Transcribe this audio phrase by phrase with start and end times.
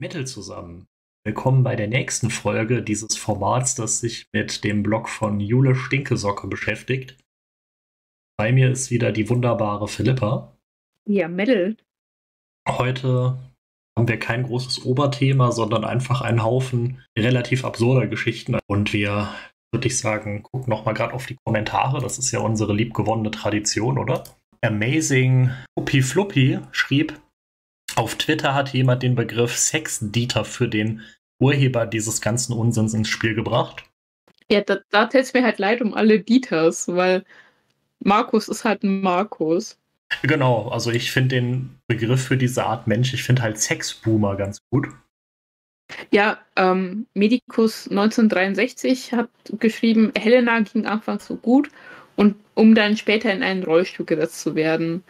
[0.00, 0.86] Metal zusammen.
[1.26, 6.46] Willkommen bei der nächsten Folge dieses Formats, das sich mit dem Blog von Jule Stinkesocke
[6.46, 7.18] beschäftigt.
[8.38, 10.56] Bei mir ist wieder die wunderbare Philippa.
[11.06, 11.76] Ja, Metal.
[12.66, 13.38] Heute
[13.94, 18.58] haben wir kein großes Oberthema, sondern einfach einen Haufen relativ absurder Geschichten.
[18.66, 19.28] Und wir,
[19.70, 22.00] würde ich sagen, gucken nochmal gerade auf die Kommentare.
[22.00, 24.24] Das ist ja unsere liebgewonnene Tradition, oder?
[24.62, 27.20] Amazing Fluppy Fluppy schrieb,
[28.00, 31.02] auf Twitter hat jemand den Begriff Sex-Dieter für den
[31.38, 33.84] Urheber dieses ganzen Unsinns ins Spiel gebracht.
[34.50, 37.24] Ja, da, da tut es mir halt leid um alle Dieters, weil
[38.00, 39.78] Markus ist halt ein Markus.
[40.22, 44.58] Genau, also ich finde den Begriff für diese Art Mensch, ich finde halt Sexboomer ganz
[44.70, 44.88] gut.
[46.10, 49.28] Ja, ähm, Medicus 1963 hat
[49.58, 51.68] geschrieben, Helena ging anfangs so gut
[52.16, 55.04] und um dann später in einen Rollstuhl gesetzt zu werden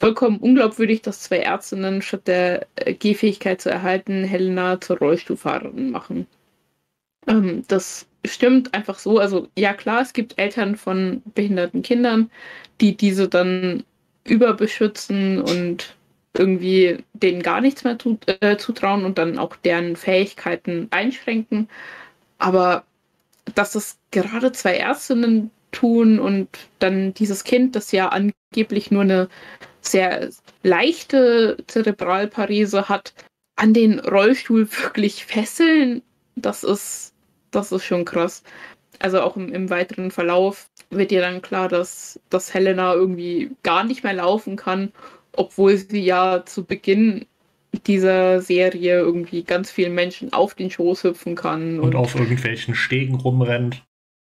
[0.00, 6.26] vollkommen unglaubwürdig, dass zwei Ärztinnen statt der äh, Gehfähigkeit zu erhalten, Helena zur Rollstuhlfahrerin machen.
[7.26, 9.18] Ähm, das stimmt einfach so.
[9.18, 12.30] Also ja klar, es gibt Eltern von behinderten Kindern,
[12.80, 13.84] die diese dann
[14.24, 15.96] überbeschützen und
[16.34, 21.68] irgendwie denen gar nichts mehr tut, äh, zutrauen und dann auch deren Fähigkeiten einschränken.
[22.38, 22.84] Aber
[23.54, 29.28] dass es gerade zwei Ärztinnen tun und dann dieses Kind, das ja angeblich nur eine
[29.80, 30.30] sehr
[30.62, 33.14] leichte Zerebralparese hat,
[33.56, 36.02] an den Rollstuhl wirklich fesseln,
[36.36, 37.12] das ist,
[37.50, 38.42] das ist schon krass.
[39.00, 43.84] Also auch im, im weiteren Verlauf wird dir dann klar, dass, dass Helena irgendwie gar
[43.84, 44.92] nicht mehr laufen kann,
[45.32, 47.26] obwohl sie ja zu Beginn
[47.86, 51.78] dieser Serie irgendwie ganz vielen Menschen auf den Schoß hüpfen kann.
[51.78, 53.82] Und, und auf irgendwelchen Stegen rumrennt.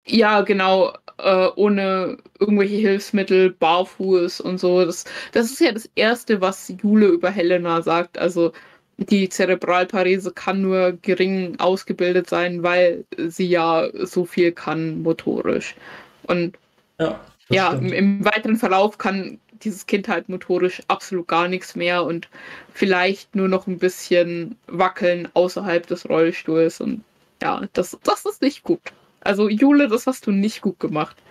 [0.08, 4.84] Ja, genau, äh, ohne irgendwelche Hilfsmittel, barfuß und so.
[4.84, 8.18] Das, das ist ja das Erste, was Jule über Helena sagt.
[8.18, 8.52] Also
[8.98, 15.76] die Zerebralparese kann nur gering ausgebildet sein, weil sie ja so viel kann motorisch.
[16.24, 16.56] Und
[16.98, 22.04] ja, ja im, im, weiteren Verlauf kann dieses Kind halt motorisch absolut gar nichts mehr
[22.04, 22.28] und
[22.72, 26.80] vielleicht nur noch ein bisschen wackeln außerhalb des Rollstuhls.
[26.80, 27.04] Und
[27.42, 28.80] ja, das, das ist nicht gut.
[29.28, 31.22] Also Jule, das hast du nicht gut gemacht.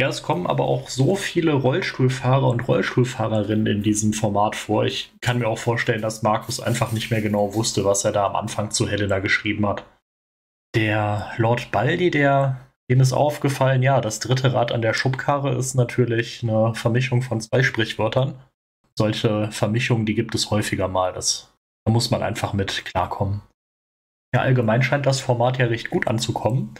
[0.00, 4.84] Ja, es kommen aber auch so viele Rollstuhlfahrer und Rollstuhlfahrerinnen in diesem Format vor.
[4.84, 8.26] Ich kann mir auch vorstellen, dass Markus einfach nicht mehr genau wusste, was er da
[8.26, 9.84] am Anfang zu Helena geschrieben hat.
[10.74, 15.76] Der Lord Baldi, der, dem ist aufgefallen, ja, das dritte Rad an der Schubkarre ist
[15.76, 18.34] natürlich eine Vermischung von zwei Sprichwörtern.
[18.96, 21.12] Solche Vermischungen, die gibt es häufiger mal.
[21.12, 23.42] Das, da muss man einfach mit klarkommen.
[24.34, 26.74] Ja, allgemein scheint das Format ja recht gut anzukommen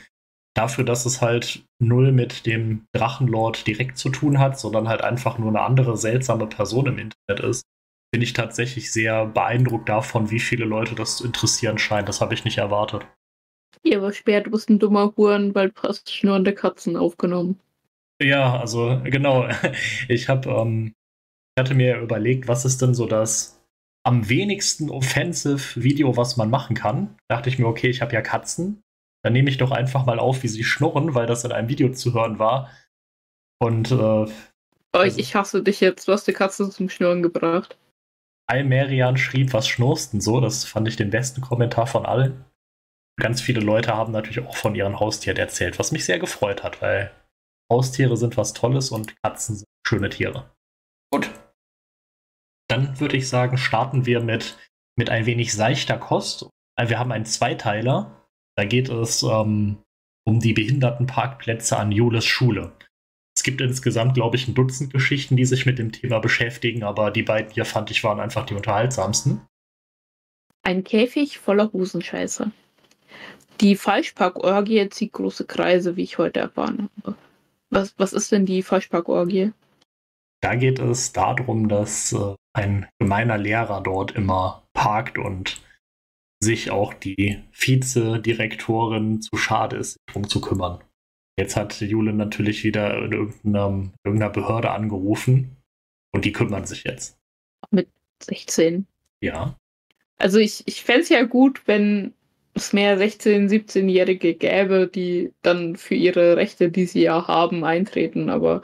[0.54, 5.38] dafür, dass es halt null mit dem Drachenlord direkt zu tun hat, sondern halt einfach
[5.38, 7.64] nur eine andere seltsame Person im Internet ist,
[8.10, 12.09] bin ich tatsächlich sehr beeindruckt davon, wie viele Leute das zu interessieren scheint.
[12.09, 13.06] Das habe ich nicht erwartet.
[13.84, 17.60] Ja, aber schwer, du bist ein dummer Huren, weil du hast schnurrende Katzen aufgenommen.
[18.20, 19.48] Ja, also genau.
[20.09, 20.94] Ich habe, ähm,
[21.54, 23.62] ich hatte mir überlegt, was ist denn so das
[24.04, 27.16] am wenigsten offensive Video, was man machen kann.
[27.28, 28.80] Da dachte ich mir, okay, ich habe ja Katzen
[29.23, 31.91] dann nehme ich doch einfach mal auf, wie sie schnurren, weil das in einem Video
[31.93, 32.71] zu hören war.
[33.61, 34.29] Und äh, oh,
[34.93, 37.77] also, ich hasse dich jetzt, du hast die Katze zum Schnurren gebracht.
[38.47, 40.41] Almerian schrieb, was schnurst denn so?
[40.41, 42.45] Das fand ich den besten Kommentar von allen.
[43.21, 46.81] Ganz viele Leute haben natürlich auch von ihren Haustieren erzählt, was mich sehr gefreut hat,
[46.81, 47.11] weil
[47.71, 50.51] Haustiere sind was Tolles und Katzen sind schöne Tiere.
[51.12, 51.28] Gut.
[52.69, 54.57] Dann würde ich sagen, starten wir mit,
[54.97, 56.49] mit ein wenig seichter Kost.
[56.81, 58.18] Wir haben einen Zweiteiler
[58.59, 59.79] da geht es ähm,
[60.27, 62.73] um die Behindertenparkplätze an Jules Schule.
[63.37, 67.13] Es gibt insgesamt, glaube ich, ein Dutzend Geschichten, die sich mit dem Thema beschäftigen, aber
[67.13, 69.43] die beiden hier fand ich waren einfach die unterhaltsamsten.
[70.65, 72.51] Ein Käfig voller Hosenscheiße.
[73.61, 77.17] Die Falschparkorgie zieht große Kreise, wie ich heute erfahren habe.
[77.71, 79.53] Was, was ist denn die Falschparkorgie?
[80.41, 85.63] Da geht es darum, dass äh, ein gemeiner Lehrer dort immer parkt und
[86.41, 90.83] sich auch die Vizedirektorin zu schade ist, sich darum zu kümmern.
[91.39, 95.57] Jetzt hat Jule natürlich wieder in irgendeiner, irgendeiner Behörde angerufen
[96.13, 97.17] und die kümmern sich jetzt.
[97.71, 97.89] Mit
[98.23, 98.87] 16.
[99.21, 99.57] Ja.
[100.17, 102.13] Also ich, ich fände es ja gut, wenn
[102.55, 108.31] es mehr 16-, 17-Jährige gäbe, die dann für ihre Rechte, die sie ja haben, eintreten.
[108.31, 108.63] Aber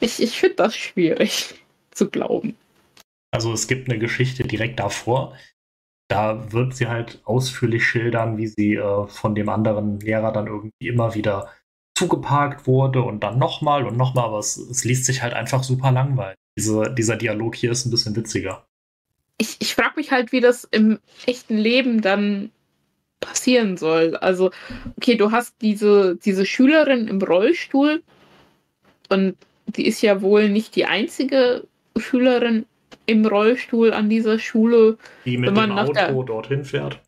[0.00, 1.54] ich, ich finde das schwierig
[1.92, 2.56] zu glauben.
[3.30, 5.36] Also es gibt eine Geschichte direkt davor
[6.08, 10.88] da wird sie halt ausführlich schildern, wie sie äh, von dem anderen Lehrer dann irgendwie
[10.88, 11.50] immer wieder
[11.96, 15.90] zugeparkt wurde und dann nochmal und nochmal, aber es, es liest sich halt einfach super
[15.90, 16.36] langweilig.
[16.58, 18.66] Diese, dieser Dialog hier ist ein bisschen witziger.
[19.38, 22.50] ich, ich frage mich halt, wie das im echten Leben dann
[23.20, 24.16] passieren soll.
[24.16, 24.50] Also,
[24.96, 28.02] okay, du hast diese, diese Schülerin im Rollstuhl
[29.08, 29.36] und
[29.66, 31.66] die ist ja wohl nicht die einzige
[31.96, 32.66] Schülerin
[33.06, 34.98] im Rollstuhl an dieser Schule.
[35.24, 37.00] Die mit dem Auto der, dorthin fährt.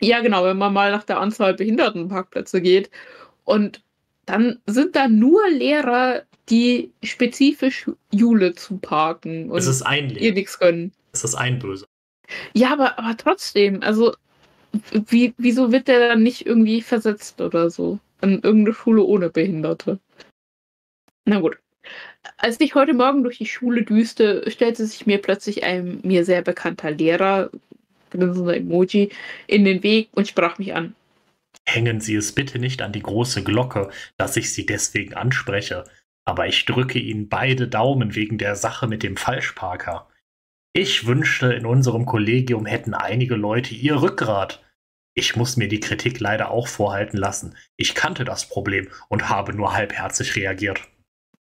[0.00, 2.90] Ja, genau, wenn man mal nach der Anzahl Behindertenparkplätze geht.
[3.44, 3.82] Und
[4.26, 10.20] dann sind da nur Lehrer, die spezifisch Jule zu parken und es ist ein Lehrer.
[10.22, 10.92] ihr nichts können.
[11.12, 11.86] Es ist ein Böser.
[12.54, 14.14] Ja, aber, aber trotzdem, also
[14.92, 17.98] wie, wieso wird der dann nicht irgendwie versetzt oder so?
[18.20, 19.98] An irgendeine Schule ohne Behinderte.
[21.24, 21.58] Na gut.
[22.36, 26.42] Als ich heute Morgen durch die Schule düste, stellte sich mir plötzlich ein mir sehr
[26.42, 27.50] bekannter Lehrer,
[28.10, 29.10] grinsender Emoji,
[29.46, 30.94] in den Weg und sprach mich an.
[31.64, 35.84] Hängen Sie es bitte nicht an die große Glocke, dass ich Sie deswegen anspreche,
[36.24, 40.08] aber ich drücke Ihnen beide Daumen wegen der Sache mit dem Falschparker.
[40.74, 44.62] Ich wünschte, in unserem Kollegium hätten einige Leute ihr Rückgrat.
[45.14, 47.54] Ich muss mir die Kritik leider auch vorhalten lassen.
[47.76, 50.80] Ich kannte das Problem und habe nur halbherzig reagiert.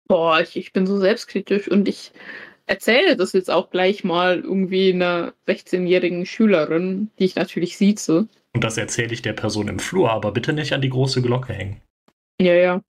[0.08, 2.12] Boah, ich, ich bin so selbstkritisch und ich
[2.66, 8.28] erzähle das jetzt auch gleich mal irgendwie einer 16-jährigen Schülerin, die ich natürlich sieze.
[8.54, 11.54] Und das erzähle ich der Person im Flur, aber bitte nicht an die große Glocke
[11.54, 11.82] hängen.
[12.40, 12.82] Ja, ja.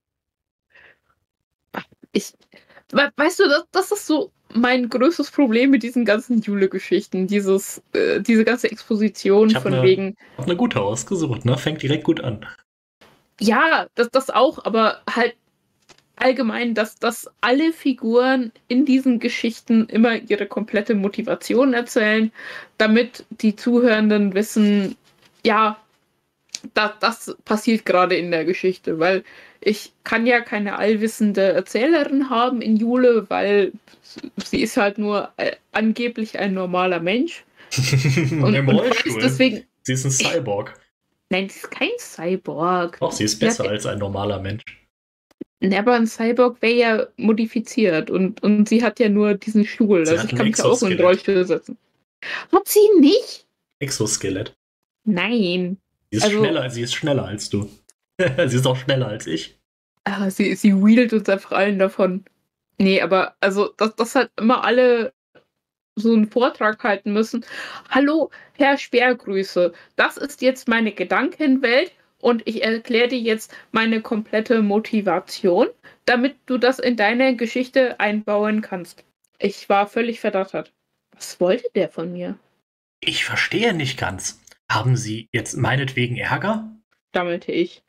[2.12, 2.32] Ich,
[2.92, 7.26] weißt du, das, das ist so mein größtes Problem mit diesen ganzen Jule-Geschichten.
[7.26, 10.16] Dieses, äh, diese ganze Exposition von eine, wegen.
[10.32, 11.56] Ich habe eine gute ausgesucht, ne?
[11.56, 12.46] Fängt direkt gut an.
[13.40, 15.34] Ja, das, das auch, aber halt
[16.16, 22.32] allgemein, dass, dass alle Figuren in diesen Geschichten immer ihre komplette Motivation erzählen,
[22.78, 24.96] damit die Zuhörenden wissen,
[25.44, 25.78] ja,
[26.74, 29.24] das, das passiert gerade in der Geschichte, weil
[29.60, 33.72] ich kann ja keine allwissende Erzählerin haben in Jule, weil
[34.44, 37.44] sie ist halt nur äh, angeblich ein normaler Mensch.
[38.42, 39.20] und, Im Rollstuhl.
[39.20, 40.74] deswegen, sie ist ein Cyborg.
[40.74, 42.98] Ich, nein, sie ist kein Cyborg.
[43.00, 44.62] Doch, sie ist besser ja, als ein normaler Mensch.
[45.62, 50.00] Ne, aber ein Cyborg wäre ja modifiziert und, und sie hat ja nur diesen Stuhl.
[50.00, 51.78] Also ich kann mich auch in den Rollstuhl setzen.
[52.50, 53.46] Hat sie nicht?
[53.78, 54.56] Exoskelett.
[55.04, 55.78] Nein.
[56.10, 57.70] Sie ist, also, schneller, sie ist schneller als du.
[58.18, 59.56] sie ist auch schneller als ich.
[60.04, 62.24] Ah, sie, sie wheelt uns einfach allen davon.
[62.78, 65.12] Nee, aber also, dass, dass halt immer alle
[65.94, 67.44] so einen Vortrag halten müssen.
[67.88, 69.72] Hallo, Herr Sperrgrüße.
[69.94, 71.92] Das ist jetzt meine Gedankenwelt
[72.22, 75.66] und ich erkläre dir jetzt meine komplette Motivation,
[76.06, 79.04] damit du das in deine Geschichte einbauen kannst.
[79.38, 80.72] Ich war völlig verdattert.
[81.10, 82.38] Was wollte der von mir?
[83.00, 84.40] Ich verstehe nicht ganz.
[84.70, 86.70] Haben Sie jetzt meinetwegen Ärger?
[87.10, 87.82] stammelte ich.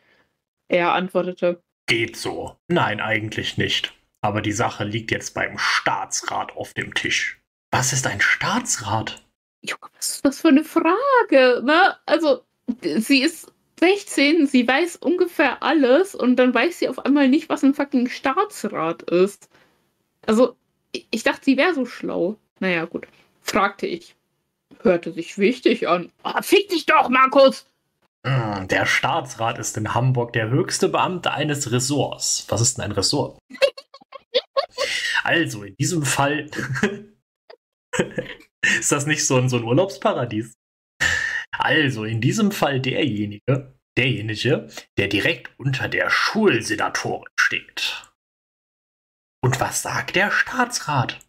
[0.68, 1.62] Er antwortete.
[1.86, 2.58] Geht so.
[2.68, 3.94] Nein, eigentlich nicht.
[4.22, 7.40] Aber die Sache liegt jetzt beim Staatsrat auf dem Tisch.
[7.72, 9.24] Was ist ein Staatsrat?
[9.62, 11.62] Junge, was ist das für eine Frage?
[11.64, 11.96] Ne?
[12.06, 12.42] Also,
[12.82, 17.64] sie ist 16, sie weiß ungefähr alles und dann weiß sie auf einmal nicht, was
[17.64, 19.50] ein fucking Staatsrat ist.
[20.26, 20.56] Also,
[20.92, 22.38] ich dachte, sie wäre so schlau.
[22.60, 23.08] Naja, gut.
[23.42, 24.16] Fragte ich.
[24.82, 26.12] Hörte sich wichtig an.
[26.24, 27.66] Oh, fick dich doch, Markus!
[28.26, 32.46] Hm, der Staatsrat ist in Hamburg der höchste Beamte eines Ressorts.
[32.50, 33.38] Was ist denn ein Ressort?
[35.24, 36.50] also, in diesem Fall
[38.64, 40.54] ist das nicht so ein, so ein Urlaubsparadies.
[41.58, 48.12] Also in diesem Fall derjenige, derjenige, der direkt unter der Schulsenatorin steht.
[49.44, 51.20] Und was sagt der Staatsrat?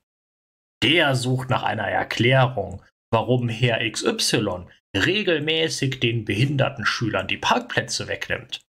[0.83, 8.61] Der sucht nach einer Erklärung, warum Herr XY regelmäßig den behinderten Schülern die Parkplätze wegnimmt.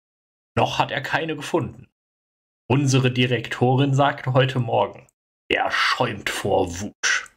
[0.57, 1.87] Noch hat er keine gefunden.
[2.67, 5.07] Unsere Direktorin sagte heute Morgen,
[5.51, 7.29] er schäumt vor Wut.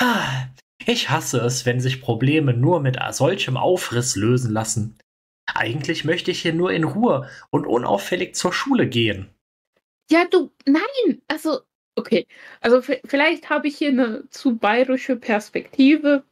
[0.00, 0.48] Ah,
[0.86, 4.98] ich hasse es, wenn sich Probleme nur mit solchem Aufriss lösen lassen.
[5.46, 9.28] Eigentlich möchte ich hier nur in Ruhe und unauffällig zur Schule gehen.
[10.10, 11.60] Ja, du, nein, also,
[11.96, 12.26] okay.
[12.60, 16.22] Also vielleicht habe ich hier eine zu bayerische Perspektive,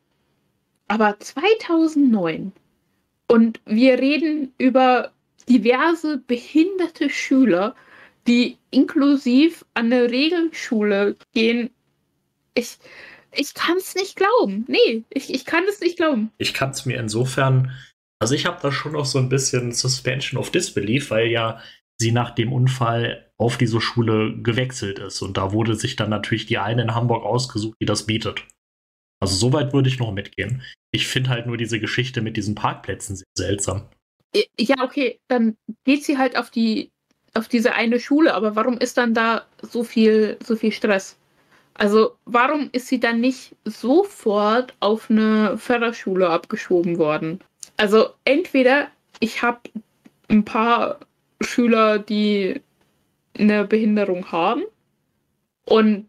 [0.88, 2.52] aber 2009
[3.26, 5.12] und wir reden über
[5.48, 7.74] diverse behinderte Schüler,
[8.26, 11.70] die inklusiv an eine Regelschule gehen.
[12.54, 12.78] Ich,
[13.36, 14.64] ich kann es nicht glauben.
[14.68, 16.30] Nee, ich, ich kann es nicht glauben.
[16.38, 17.72] Ich kann es mir insofern.
[18.20, 21.60] Also ich habe da schon noch so ein bisschen Suspension of Disbelief, weil ja
[22.00, 25.22] sie nach dem Unfall auf diese Schule gewechselt ist.
[25.22, 28.46] Und da wurde sich dann natürlich die eine in Hamburg ausgesucht, die das bietet.
[29.20, 30.62] Also so weit würde ich noch mitgehen.
[30.92, 33.88] Ich finde halt nur diese Geschichte mit diesen Parkplätzen sehr seltsam.
[34.58, 36.90] Ja, okay, dann geht sie halt auf die
[37.36, 41.16] auf diese eine Schule, aber warum ist dann da so viel so viel Stress?
[41.74, 47.40] Also warum ist sie dann nicht sofort auf eine Förderschule abgeschoben worden?
[47.76, 48.88] Also entweder
[49.20, 49.60] ich habe
[50.28, 51.00] ein paar
[51.40, 52.60] Schüler, die
[53.36, 54.62] eine Behinderung haben
[55.64, 56.06] und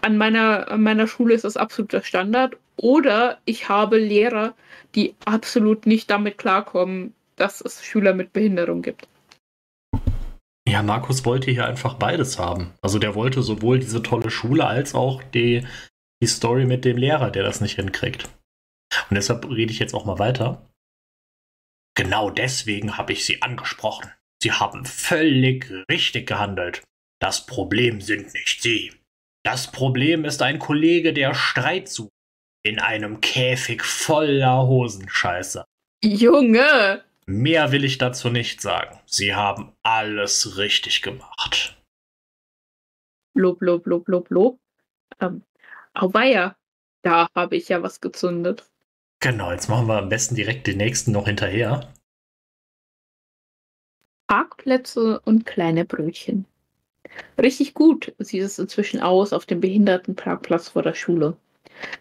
[0.00, 2.56] an meiner, an meiner Schule ist das absoluter Standard.
[2.76, 4.54] Oder ich habe Lehrer,
[4.94, 9.08] die absolut nicht damit klarkommen, dass es Schüler mit Behinderung gibt.
[10.66, 12.72] Ja, Markus wollte hier einfach beides haben.
[12.80, 15.66] Also der wollte sowohl diese tolle Schule als auch die,
[16.22, 18.28] die Story mit dem Lehrer, der das nicht hinkriegt.
[19.10, 20.70] Und deshalb rede ich jetzt auch mal weiter.
[21.96, 24.10] Genau deswegen habe ich Sie angesprochen.
[24.42, 26.82] Sie haben völlig richtig gehandelt.
[27.20, 28.92] Das Problem sind nicht Sie.
[29.44, 32.10] Das Problem ist ein Kollege, der Streit sucht.
[32.66, 35.64] In einem Käfig voller Hosenscheiße.
[36.02, 37.04] Junge!
[37.26, 38.98] Mehr will ich dazu nicht sagen.
[39.06, 41.76] Sie haben alles richtig gemacht.
[43.34, 44.60] Lob, Lob, Lob, Lob, Lob.
[45.20, 45.42] Ähm,
[45.94, 46.56] auweia,
[47.02, 48.70] da habe ich ja was gezündet.
[49.20, 51.92] Genau, jetzt machen wir am besten direkt den nächsten noch hinterher.
[54.26, 56.46] Parkplätze und kleine Brötchen.
[57.38, 61.36] Richtig gut sieht es inzwischen aus auf dem Behindertenparkplatz vor der Schule.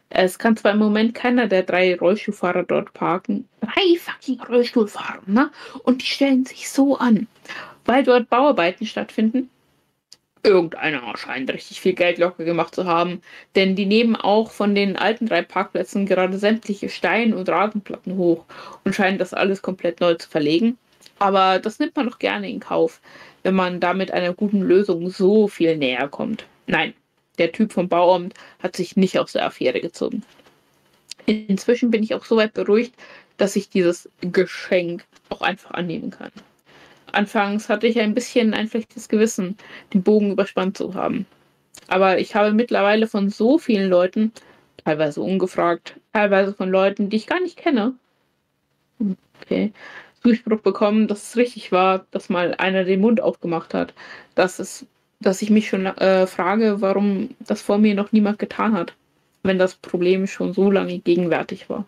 [0.09, 3.47] Es kann zwar im Moment keiner der drei Rollstuhlfahrer dort parken.
[3.61, 5.51] Drei fucking Rollstuhlfahrer, ne?
[5.83, 7.27] Und die stellen sich so an,
[7.85, 9.49] weil dort Bauarbeiten stattfinden.
[10.45, 13.21] Irgendeiner scheint richtig viel Geld locker gemacht zu haben,
[13.55, 18.43] denn die nehmen auch von den alten drei Parkplätzen gerade sämtliche Stein- und Rasenplatten hoch
[18.83, 20.77] und scheinen das alles komplett neu zu verlegen.
[21.17, 22.99] Aber das nimmt man doch gerne in Kauf,
[23.43, 26.45] wenn man damit einer guten Lösung so viel näher kommt.
[26.67, 26.93] Nein,
[27.37, 30.23] der Typ vom Bauamt hat sich nicht aus der Affäre gezogen.
[31.25, 32.93] Inzwischen bin ich auch so weit beruhigt,
[33.37, 36.31] dass ich dieses Geschenk auch einfach annehmen kann.
[37.11, 39.57] Anfangs hatte ich ein bisschen ein schlechtes Gewissen,
[39.93, 41.25] den Bogen überspannt zu haben.
[41.87, 44.31] Aber ich habe mittlerweile von so vielen Leuten,
[44.83, 47.93] teilweise ungefragt, teilweise von Leuten, die ich gar nicht kenne,
[49.41, 49.71] okay,
[50.21, 53.93] Zuspruch bekommen, dass es richtig war, dass mal einer den Mund aufgemacht hat,
[54.35, 54.85] dass es
[55.23, 58.93] dass ich mich schon äh, frage, warum das vor mir noch niemand getan hat,
[59.41, 61.85] wenn das Problem schon so lange gegenwärtig war.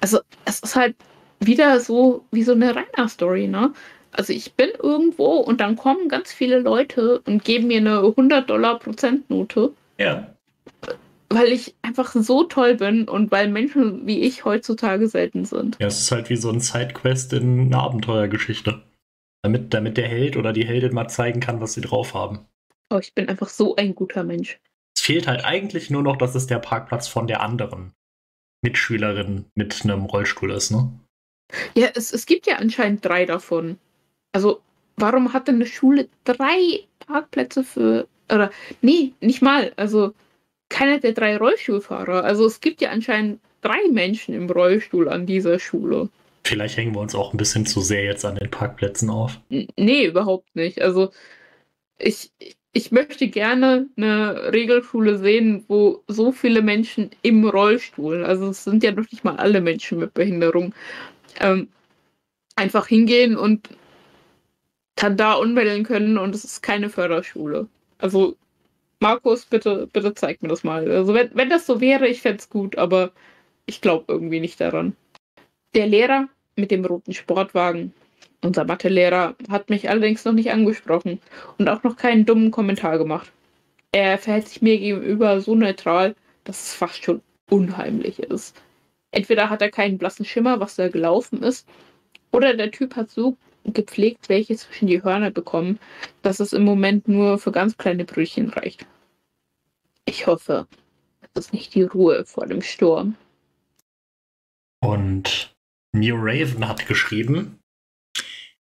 [0.00, 0.96] Also es ist halt
[1.40, 3.72] wieder so wie so eine Rainer-Story, ne?
[4.12, 8.48] Also ich bin irgendwo und dann kommen ganz viele Leute und geben mir eine 100
[8.48, 9.72] Dollar Prozentnote.
[9.98, 10.34] Ja.
[11.28, 15.76] Weil ich einfach so toll bin und weil Menschen wie ich heutzutage selten sind.
[15.78, 18.80] Ja, es ist halt wie so ein Sidequest in einer Abenteuergeschichte.
[19.42, 22.46] Damit, damit der Held oder die Heldin mal zeigen kann, was sie drauf haben.
[22.90, 24.58] Oh, ich bin einfach so ein guter Mensch.
[24.96, 27.92] Es fehlt halt eigentlich nur noch, dass es der Parkplatz von der anderen
[28.62, 30.90] Mitschülerin mit einem Rollstuhl ist, ne?
[31.74, 33.78] Ja, es, es gibt ja anscheinend drei davon.
[34.32, 34.60] Also,
[34.96, 38.06] warum hat denn eine Schule drei Parkplätze für.
[38.30, 38.50] Oder,
[38.82, 39.72] nee, nicht mal.
[39.76, 40.14] Also,
[40.68, 42.24] keiner der drei Rollstuhlfahrer.
[42.24, 46.08] Also, es gibt ja anscheinend drei Menschen im Rollstuhl an dieser Schule.
[46.44, 49.38] Vielleicht hängen wir uns auch ein bisschen zu sehr jetzt an den Parkplätzen auf.
[49.48, 50.80] Nee, überhaupt nicht.
[50.80, 51.10] Also
[51.98, 52.32] ich,
[52.72, 58.82] ich möchte gerne eine Regelschule sehen, wo so viele Menschen im Rollstuhl, also es sind
[58.82, 60.74] ja noch nicht mal alle Menschen mit Behinderung,
[61.40, 61.68] ähm,
[62.56, 63.68] einfach hingehen und
[64.96, 67.68] dann da unmelden können und es ist keine Förderschule.
[67.98, 68.36] Also
[69.00, 70.90] Markus, bitte, bitte zeig mir das mal.
[70.90, 73.12] Also wenn, wenn das so wäre, ich fände es gut, aber
[73.66, 74.96] ich glaube irgendwie nicht daran.
[75.74, 77.92] Der Lehrer mit dem roten Sportwagen.
[78.42, 81.20] Unser Mathelehrer hat mich allerdings noch nicht angesprochen
[81.58, 83.32] und auch noch keinen dummen Kommentar gemacht.
[83.92, 88.60] Er verhält sich mir gegenüber so neutral, dass es fast schon unheimlich ist.
[89.10, 91.66] Entweder hat er keinen blassen Schimmer, was da gelaufen ist,
[92.32, 95.78] oder der Typ hat so gepflegt welche zwischen die Hörner bekommen,
[96.22, 98.86] dass es im Moment nur für ganz kleine Brötchen reicht.
[100.04, 100.66] Ich hoffe,
[101.34, 103.16] es ist nicht die Ruhe vor dem Sturm.
[104.80, 105.54] Und
[105.94, 107.60] New Raven hat geschrieben,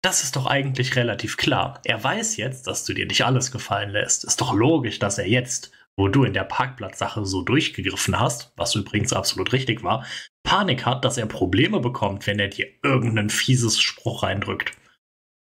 [0.03, 1.81] das ist doch eigentlich relativ klar.
[1.85, 4.25] Er weiß jetzt, dass du dir nicht alles gefallen lässt.
[4.25, 8.75] Ist doch logisch, dass er jetzt, wo du in der Parkplatzsache so durchgegriffen hast, was
[8.75, 10.05] übrigens absolut richtig war,
[10.43, 14.77] Panik hat, dass er Probleme bekommt, wenn er dir irgendein fieses Spruch reindrückt.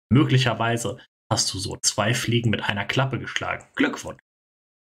[0.09, 0.99] Möglicherweise
[1.33, 3.67] hast du so zwei Fliegen mit einer Klappe geschlagen.
[3.75, 4.21] Glückwunsch.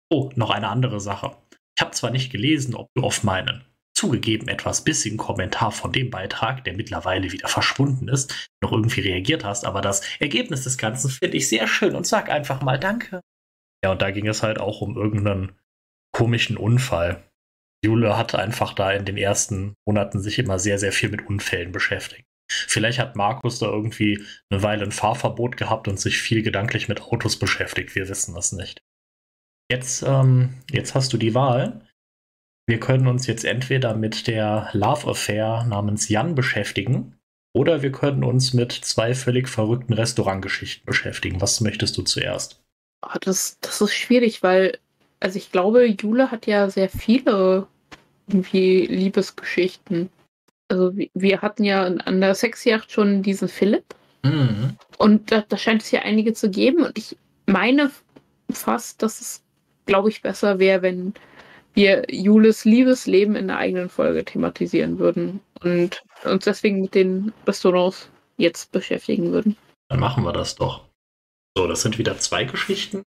[0.10, 1.38] Oh, noch eine andere Sache.
[1.78, 6.10] Ich habe zwar nicht gelesen, ob du auf meinen zugegeben etwas bissigen Kommentar von dem
[6.10, 11.10] Beitrag, der mittlerweile wieder verschwunden ist, noch irgendwie reagiert hast, aber das Ergebnis des Ganzen
[11.10, 13.22] finde ich sehr schön und sag einfach mal Danke.
[13.84, 15.54] Ja, und da ging es halt auch um irgendeinen
[16.14, 17.24] komischen Unfall.
[17.84, 21.72] Jule hat einfach da in den ersten Monaten sich immer sehr, sehr viel mit Unfällen
[21.72, 22.28] beschäftigt.
[22.52, 27.02] Vielleicht hat Markus da irgendwie eine Weile ein Fahrverbot gehabt und sich viel gedanklich mit
[27.02, 27.96] Autos beschäftigt.
[27.96, 28.82] Wir wissen das nicht.
[29.72, 31.88] Jetzt, ähm, jetzt hast du die Wahl.
[32.68, 37.18] Wir können uns jetzt entweder mit der Love Affair namens Jan beschäftigen
[37.54, 41.42] oder wir können uns mit zwei völlig verrückten Restaurantgeschichten beschäftigen.
[41.42, 42.62] Was möchtest du zuerst?
[43.04, 44.78] Oh, das, das ist schwierig, weil,
[45.20, 47.68] also ich glaube, Jule hat ja sehr viele
[48.28, 50.10] irgendwie Liebesgeschichten.
[50.70, 53.84] Also wir hatten ja an der Sexjacht schon diesen Philipp.
[54.24, 54.78] Mhm.
[54.98, 56.86] Und da, da scheint es ja einige zu geben.
[56.86, 57.92] Und ich meine
[58.52, 59.44] fast, dass es,
[59.86, 61.14] glaube ich, besser wäre, wenn
[61.74, 68.10] wir Jules Liebesleben in der eigenen Folge thematisieren würden und uns deswegen mit den Restaurants
[68.38, 69.56] jetzt beschäftigen würden.
[69.90, 70.88] Dann machen wir das doch.
[71.58, 73.04] So, das sind wieder zwei Geschichten.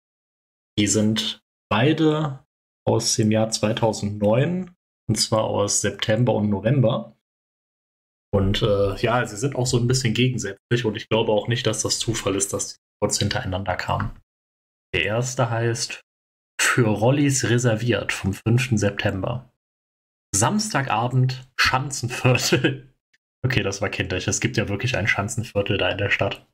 [0.78, 2.44] Die sind beide
[2.86, 4.74] aus dem Jahr 2009
[5.08, 7.16] und zwar aus September und November.
[8.34, 11.68] Und äh, ja, sie sind auch so ein bisschen gegensätzlich und ich glaube auch nicht,
[11.68, 14.12] dass das Zufall ist, dass die kurz hintereinander kamen.
[14.94, 16.02] Der erste heißt
[16.64, 18.80] Für Rollis reserviert vom 5.
[18.80, 19.52] September.
[20.34, 22.88] Samstagabend Schanzenviertel.
[23.44, 24.28] Okay, das war kindlich.
[24.28, 26.46] Es gibt ja wirklich ein Schanzenviertel da in der Stadt.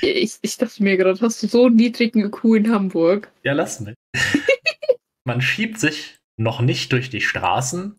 [0.00, 3.32] Ich, ich dachte mir gerade, hast du so einen niedrigen IQ in Hamburg?
[3.44, 3.94] Ja, lass mich.
[5.24, 7.96] Man schiebt sich noch nicht durch die Straßen,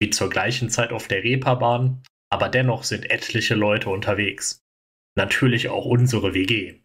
[0.00, 4.62] wie zur gleichen Zeit auf der Reeperbahn, aber dennoch sind etliche Leute unterwegs.
[5.14, 6.80] Natürlich auch unsere WG.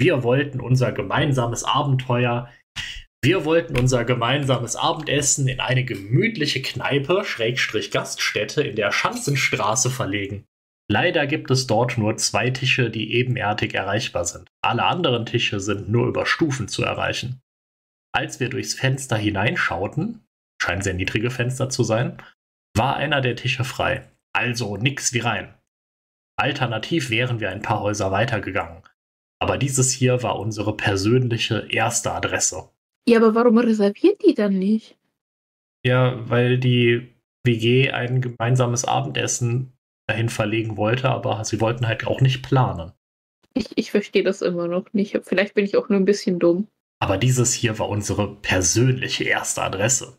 [0.00, 2.48] Wir wollten unser gemeinsames Abenteuer,
[3.22, 10.44] wir wollten unser gemeinsames Abendessen in eine gemütliche Kneipe, Schrägstrich Gaststätte in der Schanzenstraße verlegen.
[10.90, 14.48] Leider gibt es dort nur zwei Tische, die ebenerdig erreichbar sind.
[14.62, 17.40] Alle anderen Tische sind nur über Stufen zu erreichen.
[18.14, 20.24] Als wir durchs Fenster hineinschauten,
[20.62, 22.22] scheinen sehr niedrige Fenster zu sein,
[22.74, 24.08] war einer der Tische frei.
[24.32, 25.54] Also nix wie rein.
[26.38, 28.82] Alternativ wären wir ein paar Häuser weitergegangen.
[29.40, 32.70] Aber dieses hier war unsere persönliche erste Adresse.
[33.08, 34.98] Ja, aber warum reserviert die dann nicht?
[35.82, 37.08] Ja, weil die
[37.42, 39.72] WG ein gemeinsames Abendessen
[40.06, 42.92] dahin verlegen wollte, aber sie wollten halt auch nicht planen.
[43.54, 45.18] Ich, ich verstehe das immer noch nicht.
[45.22, 46.68] Vielleicht bin ich auch nur ein bisschen dumm.
[47.00, 50.18] Aber dieses hier war unsere persönliche erste Adresse.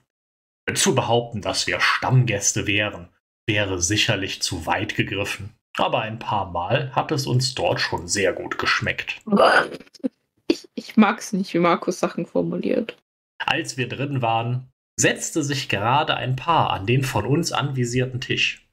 [0.73, 3.09] Zu behaupten, dass wir Stammgäste wären,
[3.47, 5.53] wäre sicherlich zu weit gegriffen.
[5.77, 9.21] Aber ein paar Mal hat es uns dort schon sehr gut geschmeckt.
[10.49, 12.97] Ich, ich mag es nicht, wie Markus Sachen formuliert.
[13.37, 18.67] Als wir drin waren, setzte sich gerade ein Paar an den von uns anvisierten Tisch.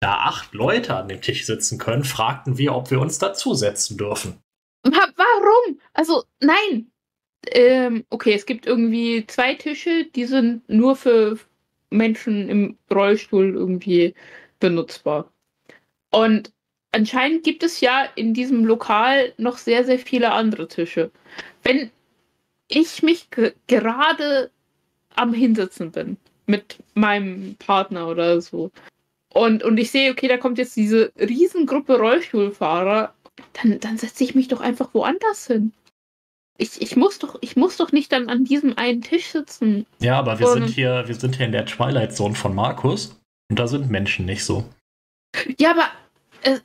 [0.00, 4.38] Da acht Leute an dem Tisch sitzen können, fragten wir, ob wir uns dazusetzen dürfen.
[4.84, 5.80] Warum?
[5.94, 6.90] Also, nein.
[7.48, 11.38] Ähm, okay, es gibt irgendwie zwei Tische, die sind nur für
[11.90, 14.14] Menschen im Rollstuhl irgendwie
[14.58, 15.32] benutzbar.
[16.10, 16.52] Und
[16.96, 21.10] anscheinend gibt es ja in diesem Lokal noch sehr, sehr viele andere Tische.
[21.62, 21.90] Wenn
[22.68, 23.28] ich mich
[23.66, 24.50] gerade
[25.14, 28.70] am Hinsitzen bin mit meinem Partner oder so
[29.32, 33.12] und, und ich sehe, okay, da kommt jetzt diese Riesengruppe Rollstuhlfahrer,
[33.52, 35.72] dann, dann setze ich mich doch einfach woanders hin.
[36.58, 39.84] Ich, ich, muss doch, ich muss doch nicht dann an diesem einen Tisch sitzen.
[39.98, 43.58] Ja, aber wir sind hier, wir sind hier in der Twilight Zone von Markus und
[43.58, 44.64] da sind Menschen nicht so.
[45.58, 45.90] Ja, aber
[46.46, 46.60] äh,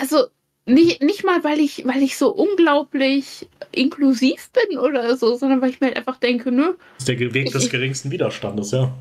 [0.00, 0.26] also
[0.66, 5.70] nicht, nicht mal, weil ich, weil ich so unglaublich inklusiv bin oder so, sondern weil
[5.70, 6.74] ich mir halt einfach denke, ne?
[6.98, 8.92] Das ist der Weg des ich, geringsten Widerstandes, ja.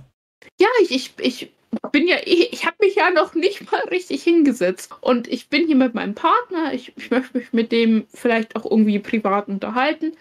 [0.60, 1.52] Ja, ich, ich, ich
[1.92, 4.92] bin ja, ich, ich habe mich ja noch nicht mal richtig hingesetzt.
[5.02, 8.70] Und ich bin hier mit meinem Partner, ich, ich möchte mich mit dem vielleicht auch
[8.70, 10.14] irgendwie privat unterhalten.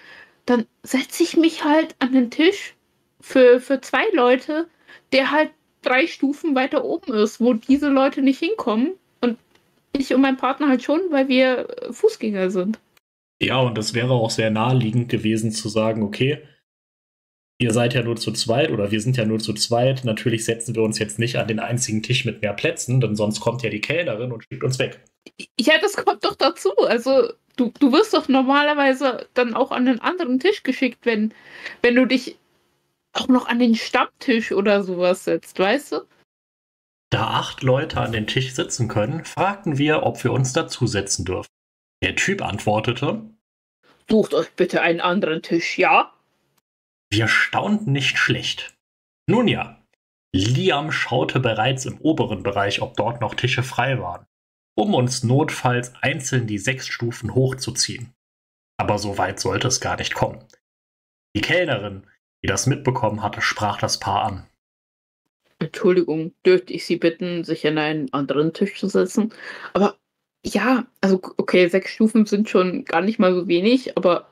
[0.46, 2.74] Dann setze ich mich halt an den Tisch
[3.20, 4.68] für, für zwei Leute,
[5.12, 5.50] der halt
[5.82, 8.92] drei Stufen weiter oben ist, wo diese Leute nicht hinkommen.
[9.96, 12.78] Ich und mein Partner halt schon, weil wir Fußgänger sind.
[13.40, 16.42] Ja, und es wäre auch sehr naheliegend gewesen zu sagen, okay,
[17.59, 20.04] ihr seid ja nur zu zweit oder wir sind ja nur zu zweit.
[20.04, 23.40] Natürlich setzen wir uns jetzt nicht an den einzigen Tisch mit mehr Plätzen, denn sonst
[23.40, 25.00] kommt ja die Kellnerin und schiebt uns weg.
[25.59, 26.70] Ja, das kommt doch dazu.
[26.78, 31.33] Also du, du wirst doch normalerweise dann auch an den anderen Tisch geschickt, wenn,
[31.83, 32.37] wenn du dich
[33.12, 35.96] auch noch an den Stammtisch oder sowas setzt, weißt du?
[37.14, 41.48] Da acht Leute an den Tisch sitzen können, fragten wir, ob wir uns dazusetzen dürfen.
[42.03, 43.22] Der Typ antwortete:
[44.11, 46.12] Sucht euch bitte einen anderen Tisch, ja?
[47.12, 48.74] Wir staunten nicht schlecht.
[49.29, 49.81] Nun ja,
[50.35, 54.27] Liam schaute bereits im oberen Bereich, ob dort noch Tische frei waren,
[54.77, 58.12] um uns notfalls einzeln die sechs Stufen hochzuziehen.
[58.77, 60.44] Aber so weit sollte es gar nicht kommen.
[61.37, 62.09] Die Kellnerin,
[62.42, 64.46] die das mitbekommen hatte, sprach das Paar an.
[65.58, 69.32] Entschuldigung, dürfte ich Sie bitten, sich an einen anderen Tisch zu setzen?
[69.72, 69.96] Aber
[70.44, 74.28] ja, also okay, sechs Stufen sind schon gar nicht mal so wenig, aber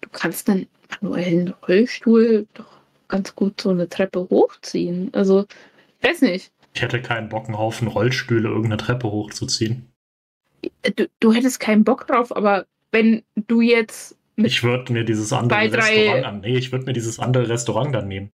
[0.00, 0.66] du kannst einen
[1.00, 5.10] manuellen Rollstuhl doch ganz gut so eine Treppe hochziehen.
[5.12, 5.46] Also,
[6.00, 6.52] ich weiß nicht.
[6.74, 9.86] Ich hätte keinen Bock, einen Haufen Rollstühle irgendeine Treppe hochzuziehen.
[10.96, 14.16] Du, du hättest keinen Bock drauf, aber wenn du jetzt.
[14.36, 16.40] Ich würde mir dieses andere Restaurant an.
[16.40, 18.30] Nee, ich würde mir dieses andere Restaurant dann nehmen.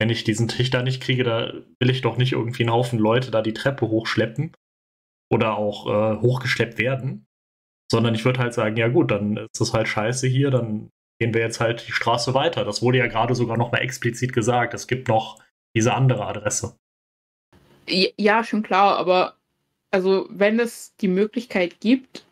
[0.00, 2.98] Wenn ich diesen Tisch da nicht kriege, da will ich doch nicht irgendwie einen Haufen
[2.98, 4.56] Leute da die Treppe hochschleppen
[5.30, 7.26] oder auch äh, hochgeschleppt werden.
[7.92, 11.34] Sondern ich würde halt sagen, ja gut, dann ist das halt scheiße hier, dann gehen
[11.34, 12.64] wir jetzt halt die Straße weiter.
[12.64, 14.72] Das wurde ja gerade sogar nochmal explizit gesagt.
[14.74, 15.38] Es gibt noch
[15.76, 16.76] diese andere Adresse.
[17.86, 19.34] Ja, schon klar, aber
[19.90, 22.24] also wenn es die Möglichkeit gibt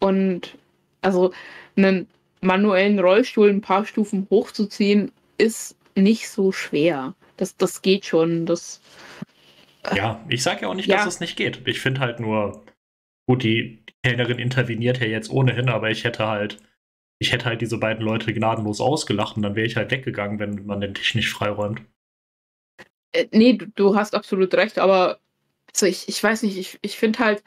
[0.00, 0.58] und
[1.00, 1.32] also
[1.76, 2.08] einen
[2.40, 7.14] manuellen Rollstuhl ein paar Stufen hochzuziehen, ist nicht so schwer.
[7.36, 8.46] Das, das geht schon.
[8.46, 8.80] Das,
[9.90, 10.96] Ja, ich sage ja auch nicht, Ja.
[10.96, 11.66] dass es nicht geht.
[11.66, 12.64] Ich finde halt nur,
[13.28, 16.58] gut, die Kellnerin interveniert ja jetzt ohnehin, aber ich hätte halt,
[17.20, 20.66] ich hätte halt diese beiden Leute gnadenlos ausgelacht und dann wäre ich halt weggegangen, wenn
[20.66, 21.82] man den Tisch nicht freiräumt.
[23.12, 25.18] äh, nee, du, du hast absolut recht, aber
[25.72, 27.42] also ich, ich weiß nicht, ich, ich finde halt,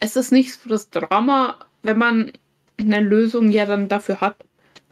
[0.00, 2.32] es ist nicht so das Drama, wenn man
[2.78, 4.36] eine Lösung ja dann dafür hat.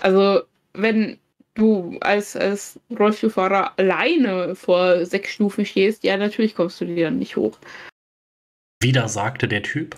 [0.01, 0.43] Also
[0.75, 1.19] wenn
[1.55, 7.19] du als, als Rollstuhlfahrer alleine vor sechs Stufen stehst, ja, natürlich kommst du dir dann
[7.19, 7.59] nicht hoch.
[8.83, 9.97] Wieder sagte der Typ.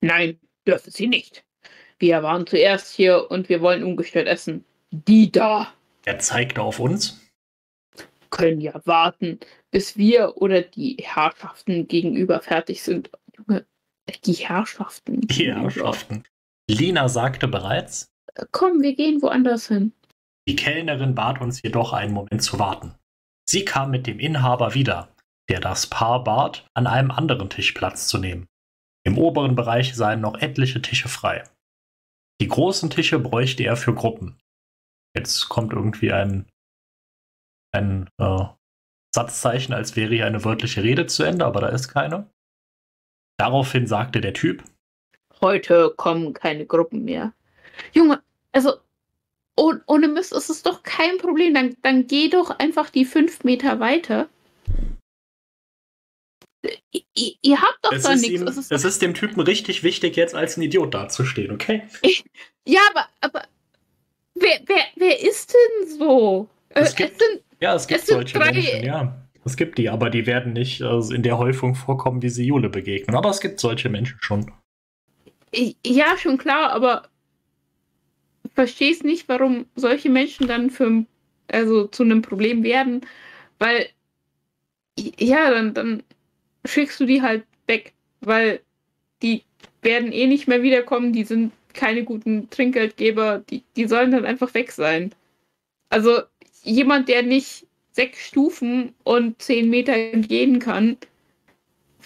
[0.00, 1.44] Nein, dürfen sie nicht.
[1.98, 4.64] Wir waren zuerst hier und wir wollen ungestört essen.
[4.90, 5.72] Die da
[6.04, 7.20] Er zeigte auf uns.
[8.30, 9.38] können ja warten,
[9.70, 13.10] bis wir oder die Herrschaften gegenüber fertig sind.
[13.38, 13.64] Junge,
[14.24, 15.20] die Herrschaften.
[15.22, 15.52] Die.
[15.52, 16.24] Herrschaften.
[16.68, 18.10] Lina sagte bereits,
[18.50, 19.92] Komm, wir gehen woanders hin.
[20.48, 22.94] Die Kellnerin bat uns jedoch einen Moment zu warten.
[23.48, 25.14] Sie kam mit dem Inhaber wieder,
[25.48, 28.46] der das Paar bat, an einem anderen Tisch Platz zu nehmen.
[29.04, 31.44] Im oberen Bereich seien noch etliche Tische frei.
[32.40, 34.38] Die großen Tische bräuchte er für Gruppen.
[35.16, 36.48] Jetzt kommt irgendwie ein,
[37.72, 38.44] ein äh,
[39.14, 42.30] Satzzeichen, als wäre hier eine wörtliche Rede zu Ende, aber da ist keine.
[43.38, 44.64] Daraufhin sagte der Typ,
[45.40, 47.32] Heute kommen keine Gruppen mehr.
[47.92, 48.76] Junge, also
[49.56, 51.54] oh, ohne Mist ist es doch kein Problem.
[51.54, 54.28] Dann, dann geh doch einfach die fünf Meter weiter.
[56.94, 58.40] I- Ihr habt doch es da ist, nichts.
[58.40, 61.82] ihm, Es ist es ist dem Typen richtig wichtig, jetzt als ein Idiot dazustehen, okay?
[62.64, 63.42] Ja, aber, aber
[64.36, 66.48] wer, wer, wer ist denn so?
[66.68, 69.18] Äh, Es es gibt- sind, Ja, es gibt Es solche drei- Menschen, ja.
[69.44, 72.68] Es gibt die, aber die werden nicht äh, in der Häufung vorkommen, wie sie Jule
[72.70, 73.16] begegnen.
[73.16, 74.52] Aber es gibt solche Menschen schon.
[75.84, 77.11] ja, schon klar, aber ich
[78.54, 81.04] verstehe es nicht, warum solche Menschen dann für,
[81.48, 83.02] also zu einem Problem werden,
[83.58, 83.88] weil,
[85.18, 86.02] ja, dann, dann
[86.64, 88.60] schickst du die halt weg, weil
[89.22, 89.42] die
[89.82, 94.52] werden eh nicht mehr wiederkommen, die sind keine guten Trinkgeldgeber, die, die sollen dann einfach
[94.54, 95.14] weg sein.
[95.90, 96.22] Also
[96.64, 100.96] jemand, der nicht sechs Stufen und zehn Meter gehen kann,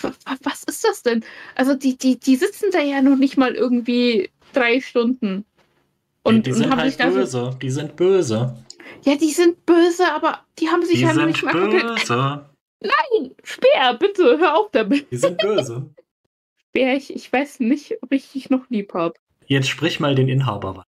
[0.00, 1.24] wa- wa- was ist das denn?
[1.54, 5.44] Also die, die, die sitzen da ja noch nicht mal irgendwie drei Stunden.
[6.26, 7.20] Und, die und sind halt sich dafür.
[7.20, 7.56] böse.
[7.62, 8.64] Die sind böse.
[9.04, 12.50] Ja, die sind böse, aber die haben sich Die ja noch sind nicht mal böse.
[13.42, 15.10] Speer, bitte, hör auf damit.
[15.10, 15.88] Die sind böse.
[16.68, 19.14] Speer, ich, ich weiß nicht, ob ich dich noch lieb habe.
[19.46, 20.84] Jetzt sprich mal den Inhaber.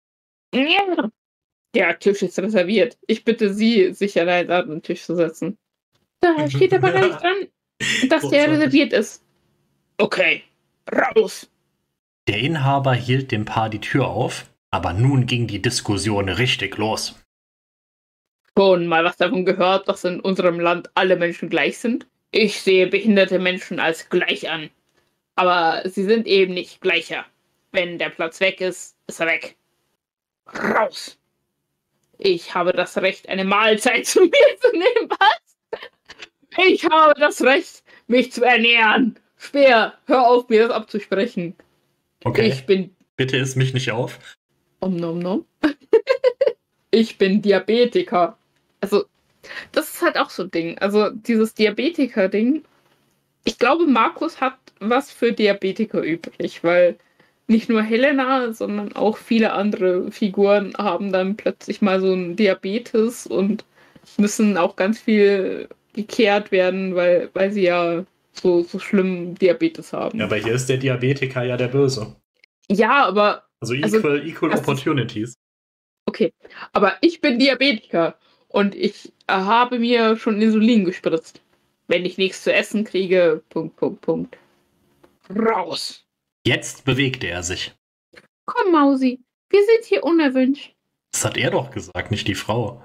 [0.53, 0.59] an.
[0.67, 1.09] Ja.
[1.75, 2.97] Der Tisch ist reserviert.
[3.07, 5.57] Ich bitte Sie, sich an einen anderen Tisch zu setzen.
[6.19, 9.23] Da steht aber gar nicht dran, dass der reserviert ist.
[9.97, 10.43] Okay,
[10.91, 11.49] raus.
[12.27, 17.15] Der Inhaber hielt dem Paar die Tür auf, aber nun ging die Diskussion richtig los.
[18.57, 22.07] Schon mal was davon gehört, dass in unserem Land alle Menschen gleich sind?
[22.31, 24.71] Ich sehe behinderte Menschen als gleich an.
[25.35, 27.23] Aber sie sind eben nicht gleicher.
[27.71, 29.55] Wenn der Platz weg ist, ist er weg.
[30.47, 31.19] Raus!
[32.17, 35.07] Ich habe das Recht, eine Mahlzeit zu mir zu nehmen.
[35.09, 35.79] Was?
[36.67, 39.19] Ich habe das Recht, mich zu ernähren.
[39.37, 41.55] Speer, hör auf, mir das abzusprechen.
[42.23, 44.19] Okay, Ich bin bitte isst mich nicht auf.
[44.83, 45.45] Om nom nom.
[46.91, 48.37] ich bin Diabetiker.
[48.81, 49.05] Also,
[49.71, 50.77] das ist halt auch so ein Ding.
[50.79, 52.63] Also, dieses Diabetiker-Ding.
[53.45, 56.97] Ich glaube, Markus hat was für Diabetiker übrig, weil
[57.47, 63.25] nicht nur Helena, sondern auch viele andere Figuren haben dann plötzlich mal so einen Diabetes
[63.25, 63.63] und
[64.17, 70.19] müssen auch ganz viel gekehrt werden, weil, weil sie ja so, so schlimm Diabetes haben.
[70.19, 72.15] Ja, aber hier ist der Diabetiker ja der Böse.
[72.69, 75.33] ja, aber Also Also, equal, equal das ist- opportunities.
[76.05, 76.33] Okay,
[76.73, 81.41] aber ich bin Diabetiker und ich habe mir schon Insulin gespritzt.
[81.87, 84.37] Wenn ich nichts zu essen kriege, Punkt, Punkt, Punkt.
[85.29, 86.05] Raus.
[86.45, 87.73] Jetzt bewegte er sich.
[88.45, 90.73] Komm, Mausi, wir sind hier unerwünscht.
[91.13, 92.83] Das hat er doch gesagt, nicht die Frau.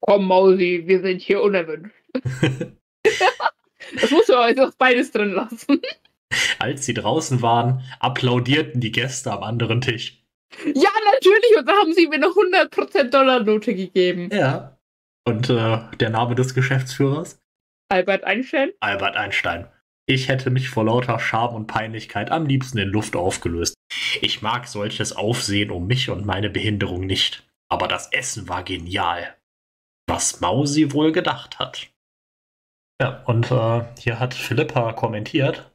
[0.00, 1.94] Komm, Mausi, wir sind hier unerwünscht.
[4.00, 5.80] das muss man also beides drin lassen.
[6.58, 10.22] Als sie draußen waren, applaudierten die Gäste am anderen Tisch.
[10.64, 11.56] Ja, natürlich.
[11.58, 14.30] Und da haben sie mir eine 100% Dollar-Note gegeben.
[14.32, 14.78] Ja.
[15.26, 17.38] Und äh, der Name des Geschäftsführers?
[17.90, 18.70] Albert Einstein.
[18.80, 19.68] Albert Einstein.
[20.06, 23.74] Ich hätte mich vor lauter Scham und Peinlichkeit am liebsten in Luft aufgelöst.
[24.22, 27.46] Ich mag solches Aufsehen um mich und meine Behinderung nicht.
[27.70, 29.36] Aber das Essen war genial.
[30.06, 31.88] Was Mausi wohl gedacht hat.
[33.00, 35.70] Ja, und äh, hier hat Philippa kommentiert.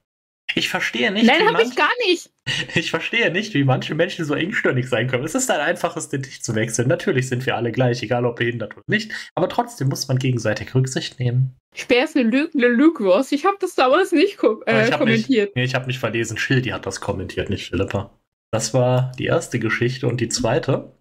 [0.56, 1.26] Ich verstehe nicht.
[1.26, 2.30] Nein, habe ich gar nicht.
[2.76, 5.24] Ich verstehe nicht, wie manche Menschen so engstirnig sein können.
[5.24, 6.90] Es ist ein einfaches, den Tisch zu wechseln.
[6.90, 9.14] Natürlich sind wir alle gleich, egal ob behindert oder nicht.
[9.34, 11.56] Aber trotzdem muss man gegenseitig Rücksicht nehmen.
[11.74, 13.32] Speer ist eine lügende Lügwurst.
[13.32, 15.30] Ich habe das damals nicht ko äh, ich kommentiert.
[15.30, 16.38] Nicht, nee, ich habe nicht verlesen.
[16.38, 18.12] Schildi hat das kommentiert, nicht Philippa.
[18.52, 20.08] Das war die erste Geschichte.
[20.08, 20.92] Und die zweite,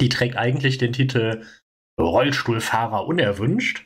[0.00, 1.44] die trägt eigentlich den Titel
[2.00, 3.84] Rollstuhlfahrer unerwünscht.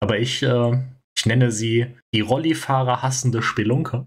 [0.00, 0.78] Aber ich, äh,
[1.16, 4.06] ich nenne sie die Rollifahrer hassende Spelunke.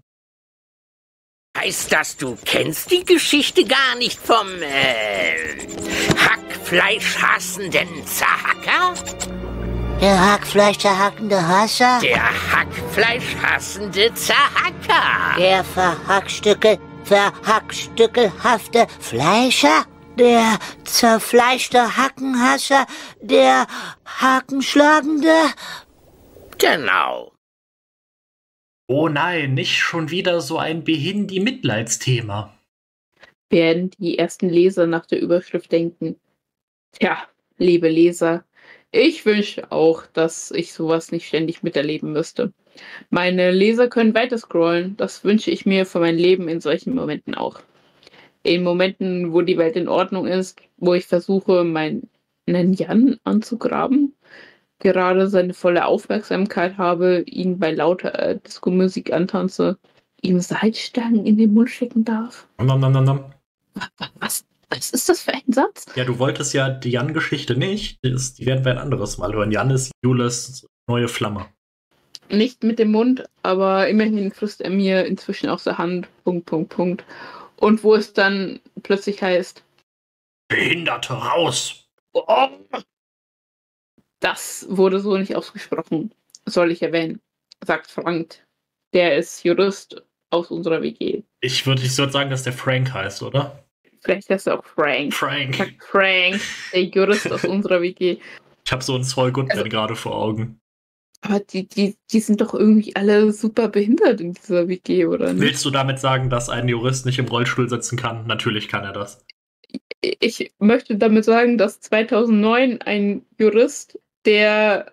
[1.58, 5.58] Heißt das, du kennst die Geschichte gar nicht vom äh,
[6.16, 8.94] Hackfleisch hassenden Zahacker?
[10.00, 12.00] Der Hackfleisch-zerhackende Hasser?
[12.02, 15.38] Der Hackfleisch hassende Zahacker.
[15.38, 19.84] Der Verhackstückel, verhackstückelhafte Fleischer?
[20.18, 22.86] Der zerfleischte Hackenhasser?
[23.20, 23.66] Der
[24.20, 25.34] Hakenschlagende?
[26.58, 27.31] Genau.
[28.94, 32.52] Oh nein, nicht schon wieder so ein Behindi-Mitleidsthema.
[33.48, 36.16] Werden die ersten Leser nach der Überschrift denken.
[36.92, 37.16] Tja,
[37.56, 38.44] liebe Leser,
[38.90, 42.52] ich wünsche auch, dass ich sowas nicht ständig miterleben müsste.
[43.08, 44.94] Meine Leser können weiter scrollen.
[44.98, 47.60] Das wünsche ich mir für mein Leben in solchen Momenten auch.
[48.42, 52.10] In Momenten, wo die Welt in Ordnung ist, wo ich versuche, meinen
[52.46, 54.14] Jan anzugraben,
[54.82, 59.78] gerade seine volle Aufmerksamkeit habe, ihn bei lauter äh, Disco-Musik antanze,
[60.20, 62.46] ihm Salzstangen in den Mund stecken darf.
[62.58, 63.24] Nom, nom, nom, nom.
[64.18, 65.86] Was, was ist das für ein Satz?
[65.94, 67.98] Ja, du wolltest ja die Jan-Geschichte nicht.
[68.02, 69.52] Die werden wir ein anderes Mal hören.
[69.52, 71.46] Jan ist Jules neue Flamme.
[72.28, 76.08] Nicht mit dem Mund, aber immerhin frisst er mir inzwischen aus der Hand.
[76.24, 77.04] Punkt, Punkt, Punkt.
[77.56, 79.62] Und wo es dann plötzlich heißt:
[80.48, 81.86] Behinderte raus!
[82.14, 82.48] Oh,
[84.22, 86.14] das wurde so nicht ausgesprochen,
[86.46, 87.20] soll ich erwähnen,
[87.64, 88.44] sagt Frank.
[88.94, 91.22] Der ist Jurist aus unserer WG.
[91.40, 93.64] Ich würde ich würd sagen, dass der Frank heißt, oder?
[94.02, 95.14] Vielleicht heißt er auch Frank.
[95.14, 95.56] Frank.
[95.56, 96.40] Sagt Frank,
[96.72, 98.18] der Jurist aus unserer WG.
[98.64, 100.58] Ich habe so einen Saul Goodman Also- gerade vor Augen.
[101.24, 105.40] Aber die, die, die sind doch irgendwie alle super behindert in dieser WG, oder nicht?
[105.42, 108.26] Willst du damit sagen, dass ein Jurist nicht im Rollstuhl sitzen kann?
[108.26, 109.24] Natürlich kann er das.
[110.00, 114.92] Ich möchte damit sagen, dass 2009 ein Jurist, der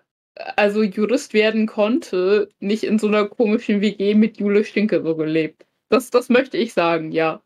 [0.56, 5.66] also Jurist werden konnte, nicht in so einer komischen WG mit Jule Stinke so gelebt.
[5.90, 7.42] Das, das möchte ich sagen, ja.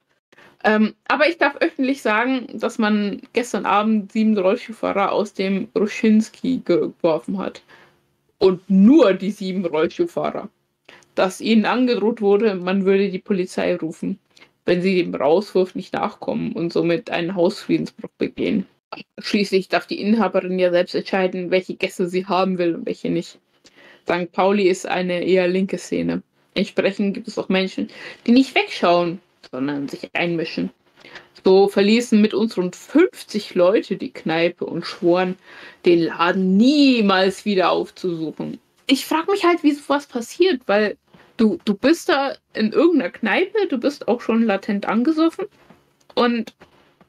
[0.63, 6.61] Ähm, aber ich darf öffentlich sagen, dass man gestern Abend sieben Rollstuhlfahrer aus dem Ruschinski
[6.63, 7.61] geworfen hat.
[8.39, 10.49] Und nur die sieben Rollstuhlfahrer.
[11.15, 14.19] Dass ihnen angedroht wurde, man würde die Polizei rufen,
[14.65, 18.65] wenn sie dem Rauswurf nicht nachkommen und somit einen Hausfriedensbruch begehen.
[19.19, 23.39] Schließlich darf die Inhaberin ja selbst entscheiden, welche Gäste sie haben will und welche nicht.
[24.03, 24.31] St.
[24.31, 26.23] Pauli ist eine eher linke Szene.
[26.55, 27.87] Entsprechend gibt es auch Menschen,
[28.27, 29.19] die nicht wegschauen,
[29.51, 30.69] sondern sich einmischen.
[31.43, 35.35] So verließen mit uns rund 50 Leute die Kneipe und schworen,
[35.85, 38.59] den Laden niemals wieder aufzusuchen.
[38.87, 40.97] Ich frage mich halt, wie sowas passiert, weil
[41.37, 45.45] du, du bist da in irgendeiner Kneipe, du bist auch schon latent angesoffen
[46.15, 46.53] und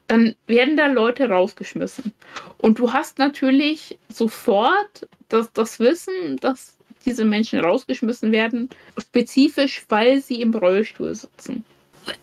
[0.06, 2.12] dann werden da Leute rausgeschmissen.
[2.58, 10.20] Und du hast natürlich sofort das, das Wissen, dass diese Menschen rausgeschmissen werden, spezifisch, weil
[10.20, 11.64] sie im Rollstuhl sitzen.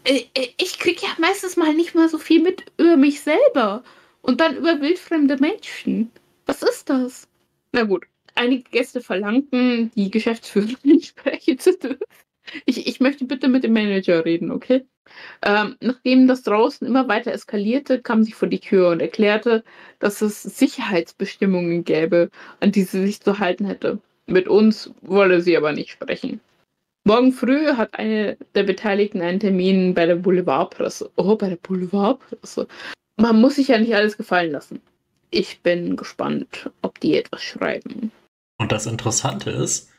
[0.03, 3.83] Äh, äh, Ich kriege ja meistens mal nicht mal so viel mit über mich selber
[4.21, 6.11] und dann über wildfremde Menschen.
[6.45, 7.27] Was ist das?
[7.71, 12.05] Na gut, einige Gäste verlangten, die Geschäftsführerin sprechen zu dürfen.
[12.65, 14.85] Ich, ich möchte bitte mit dem Manager reden, okay?
[15.43, 19.63] Ähm, nachdem das draußen immer weiter eskalierte, kam sie vor die Tür und erklärte,
[19.99, 23.99] dass es Sicherheitsbestimmungen gäbe, an die sie sich zu halten hätte.
[24.27, 26.39] Mit uns wolle sie aber nicht sprechen.
[27.03, 31.09] Morgen früh hat eine der Beteiligten einen Termin bei der Boulevardpresse.
[31.15, 32.67] Oh, bei der Boulevardpresse.
[33.17, 34.81] Man muss sich ja nicht alles gefallen lassen.
[35.31, 38.11] Ich bin gespannt, ob die etwas schreiben.
[38.59, 39.89] Und das Interessante ist,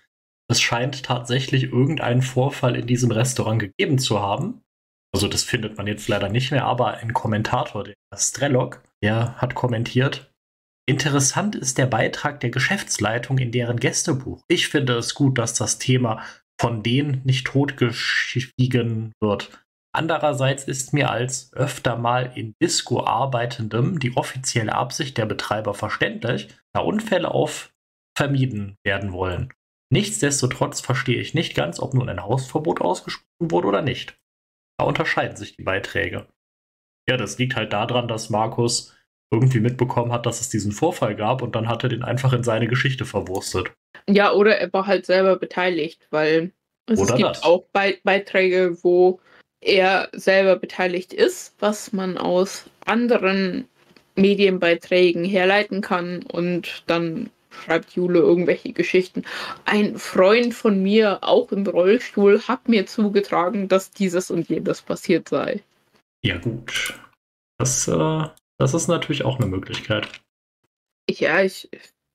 [0.48, 4.61] es scheint tatsächlich irgendeinen Vorfall in diesem Restaurant gegeben zu haben.
[5.14, 9.54] Also das findet man jetzt leider nicht mehr, aber ein Kommentator, der Strelok, Der hat
[9.54, 10.32] kommentiert,
[10.86, 14.42] Interessant ist der Beitrag der Geschäftsleitung in deren Gästebuch.
[14.48, 16.22] Ich finde es gut, dass das Thema
[16.60, 19.64] von denen nicht totgeschwiegen wird.
[19.94, 26.48] Andererseits ist mir als öfter mal in Disco arbeitendem die offizielle Absicht der Betreiber verständlich,
[26.72, 27.72] da Unfälle auf
[28.16, 29.52] vermieden werden wollen.
[29.90, 34.18] Nichtsdestotrotz verstehe ich nicht ganz, ob nun ein Hausverbot ausgesprochen wurde oder nicht.
[34.82, 36.26] Da unterscheiden sich die Beiträge.
[37.08, 38.92] Ja, das liegt halt daran, dass Markus
[39.30, 42.42] irgendwie mitbekommen hat, dass es diesen Vorfall gab und dann hat er den einfach in
[42.42, 43.70] seine Geschichte verwurstet.
[44.08, 46.50] Ja, oder er war halt selber beteiligt, weil
[46.90, 47.44] es, Oder gibt das.
[47.44, 49.20] auch Be Beiträge, wo
[49.60, 53.68] er selber beteiligt ist, was man aus anderen
[54.16, 59.24] Medienbeiträgen herleiten kann und dann schreibt Jule irgendwelche Geschichten.
[59.64, 65.28] Ein Freund von mir, auch im Rollstuhl, hat mir zugetragen, dass dieses und jenes passiert
[65.28, 65.62] sei.
[66.24, 66.94] Ja, gut.
[67.58, 68.24] Das, äh,
[68.58, 70.08] das ist natürlich auch eine Möglichkeit.
[71.10, 71.68] Ja, ich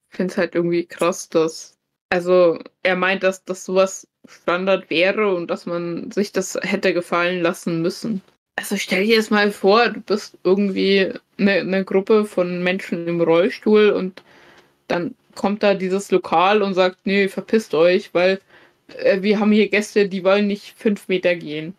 [0.09, 1.75] finde es halt irgendwie krass, dass.
[2.09, 7.41] Also, er meint, dass das sowas Standard wäre und dass man sich das hätte gefallen
[7.41, 8.21] lassen müssen.
[8.55, 13.19] Also, stell dir das mal vor, du bist irgendwie eine, eine Gruppe von Menschen im
[13.19, 14.23] Rollstuhl und
[14.87, 18.41] dann kommt da dieses Lokal und sagt: Nee, verpisst euch, weil
[18.87, 21.75] äh, wir haben hier Gäste, die wollen nicht fünf Meter gehen.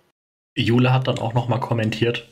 [0.56, 2.28] Jule hat dann auch nochmal kommentiert.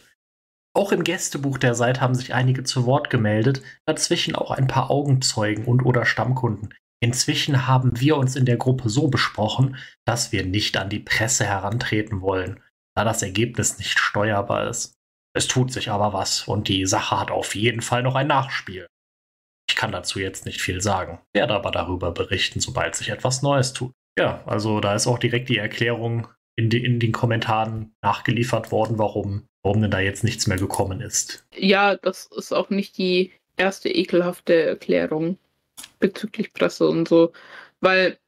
[0.74, 4.90] Auch im Gästebuch der Seite haben sich einige zu Wort gemeldet, dazwischen auch ein paar
[4.90, 6.74] Augenzeugen und oder Stammkunden.
[7.00, 11.44] Inzwischen haben wir uns in der Gruppe so besprochen, dass wir nicht an die Presse
[11.44, 12.60] herantreten wollen,
[12.94, 14.94] da das Ergebnis nicht steuerbar ist.
[15.34, 18.86] Es tut sich aber was und die Sache hat auf jeden Fall noch ein Nachspiel.
[19.68, 23.72] Ich kann dazu jetzt nicht viel sagen, werde aber darüber berichten, sobald sich etwas Neues
[23.72, 23.92] tut.
[24.18, 28.98] Ja, also da ist auch direkt die Erklärung in, die, in den Kommentaren nachgeliefert worden,
[28.98, 31.46] warum, warum denn da jetzt nichts mehr gekommen ist.
[31.54, 35.38] Ja, das ist auch nicht die erste ekelhafte Erklärung
[35.98, 37.32] bezüglich Presse und so.
[37.80, 38.18] Weil,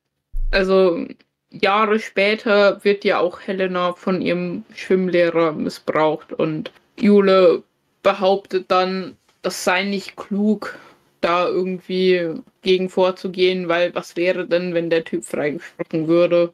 [0.51, 1.07] also
[1.51, 6.71] Jahre später wird ja auch Helena von ihrem Schwimmlehrer missbraucht und
[7.01, 7.63] Jule
[8.03, 10.79] behauptet dann, das sei nicht klug,
[11.21, 16.53] da irgendwie gegen vorzugehen, weil was wäre denn, wenn der Typ freigesprochen würde?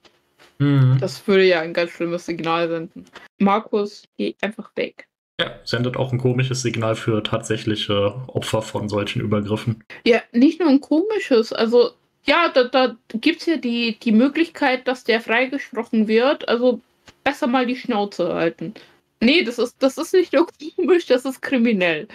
[1.00, 3.04] Das würde ja ein ganz schlimmes Signal senden.
[3.38, 5.08] Markus, geh einfach weg.
[5.40, 9.82] Ja, sendet auch ein komisches Signal für tatsächliche Opfer von solchen Übergriffen.
[10.06, 11.90] Ja, nicht nur ein komisches, also
[12.24, 16.48] ja, da, da gibt es ja die, die Möglichkeit, dass der freigesprochen wird.
[16.48, 16.80] Also
[17.22, 18.74] besser mal die Schnauze halten.
[19.20, 20.46] Nee, das ist, das ist nicht nur
[20.76, 22.08] komisch, das ist kriminell.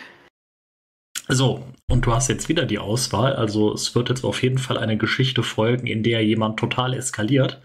[1.32, 3.36] So, und du hast jetzt wieder die Auswahl.
[3.36, 7.62] Also es wird jetzt auf jeden Fall eine Geschichte folgen, in der jemand total eskaliert.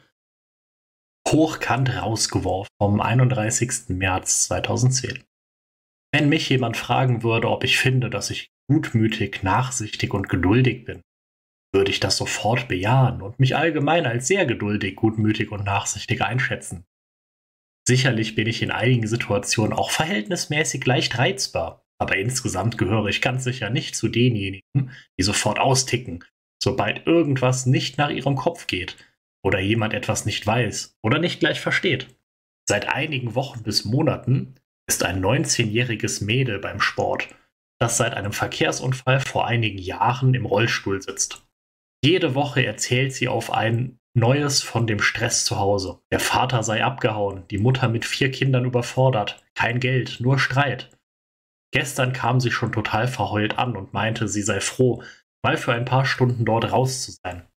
[1.27, 3.89] Hochkant rausgeworfen vom 31.
[3.89, 5.25] März 2010.
[6.13, 11.01] Wenn mich jemand fragen würde, ob ich finde, dass ich gutmütig, nachsichtig und geduldig bin,
[11.73, 16.85] würde ich das sofort bejahen und mich allgemein als sehr geduldig, gutmütig und nachsichtig einschätzen.
[17.89, 23.45] Sicherlich bin ich in einigen Situationen auch verhältnismäßig leicht reizbar, aber insgesamt gehöre ich ganz
[23.45, 26.25] sicher nicht zu denjenigen, die sofort austicken,
[26.63, 28.97] sobald irgendwas nicht nach ihrem Kopf geht
[29.45, 32.09] oder jemand etwas nicht weiß oder nicht gleich versteht.
[32.69, 34.55] Seit einigen Wochen bis Monaten
[34.87, 37.29] ist ein 19-jähriges Mädel beim Sport,
[37.79, 41.47] das seit einem Verkehrsunfall vor einigen Jahren im Rollstuhl sitzt.
[42.03, 46.01] Jede Woche erzählt sie auf ein Neues von dem Stress zu Hause.
[46.13, 50.91] Der Vater sei abgehauen, die Mutter mit vier Kindern überfordert, kein Geld, nur Streit.
[51.75, 55.03] Gestern kam sie schon total verheult an und meinte, sie sei froh,
[55.45, 57.49] mal für ein paar Stunden dort raus zu sein.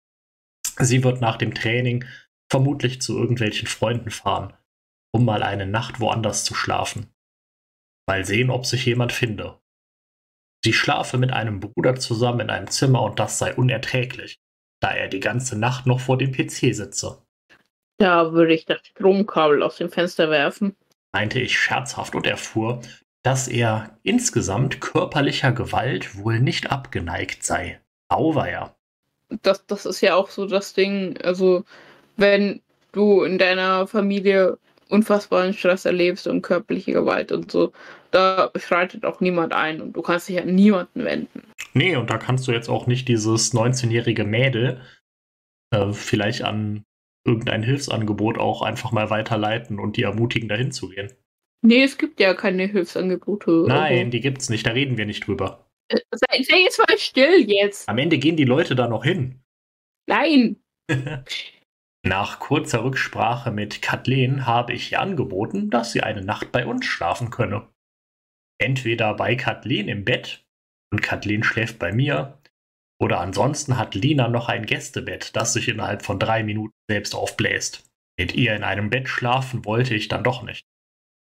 [0.79, 2.03] Sie wird nach dem Training
[2.51, 4.53] vermutlich zu irgendwelchen Freunden fahren,
[5.13, 7.13] um mal eine Nacht woanders zu schlafen.
[8.09, 9.59] Mal sehen, ob sich jemand finde.
[10.65, 14.39] Sie schlafe mit einem Bruder zusammen in einem Zimmer und das sei unerträglich,
[14.81, 17.23] da er die ganze Nacht noch vor dem PC sitze,
[17.99, 20.75] Da würde ich das Stromkabel aus dem Fenster werfen.
[21.13, 22.81] meinte ich scherzhaft und erfuhr,
[23.27, 27.77] dass er insgesamt körperlicher Gewalt wohl nicht abgeneigt sei.
[28.07, 28.73] Auweia.
[29.41, 31.17] Das, das ist ja auch so das Ding.
[31.21, 31.65] Also,
[32.15, 32.61] wenn
[32.93, 34.57] du in deiner Familie
[34.87, 37.73] unfassbaren Stress erlebst und körperliche Gewalt und so,
[38.11, 41.43] da schreitet auch niemand ein und du kannst dich an niemanden wenden.
[41.73, 44.79] Nee, und da kannst du jetzt auch nicht dieses 19-jährige Mädel
[45.71, 46.85] äh, vielleicht an
[47.25, 51.11] irgendein Hilfsangebot auch einfach mal weiterleiten und die ermutigen, dahin zu gehen.
[51.65, 53.65] Nee, es gibt ja keine Hilfsangebote.
[53.67, 55.67] Nein, die gibt's nicht, da reden wir nicht drüber.
[55.91, 57.87] Also, sei, sei jetzt mal still jetzt.
[57.89, 59.41] Am Ende gehen die Leute da noch hin.
[60.07, 60.57] Nein.
[62.05, 66.85] Nach kurzer Rücksprache mit Kathleen habe ich ihr angeboten, dass sie eine Nacht bei uns
[66.85, 67.67] schlafen könne.
[68.59, 70.45] Entweder bei Kathleen im Bett
[70.91, 72.41] und Kathleen schläft bei mir.
[72.99, 77.83] Oder ansonsten hat Lina noch ein Gästebett, das sich innerhalb von drei Minuten selbst aufbläst.
[78.17, 80.65] Mit ihr in einem Bett schlafen wollte ich dann doch nicht.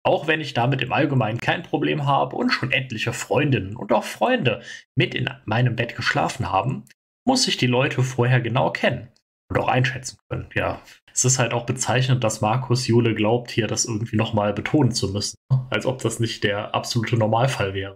[0.05, 4.03] Auch wenn ich damit im Allgemeinen kein Problem habe und schon etliche Freundinnen und auch
[4.03, 4.61] Freunde
[4.95, 6.85] mit in meinem Bett geschlafen haben,
[7.27, 9.09] muss ich die Leute vorher genau kennen
[9.49, 10.47] und auch einschätzen können.
[10.53, 10.79] Ja,
[11.11, 15.11] es ist halt auch bezeichnend, dass Markus Jule glaubt, hier das irgendwie nochmal betonen zu
[15.11, 15.65] müssen, ne?
[15.71, 17.95] als ob das nicht der absolute Normalfall wäre.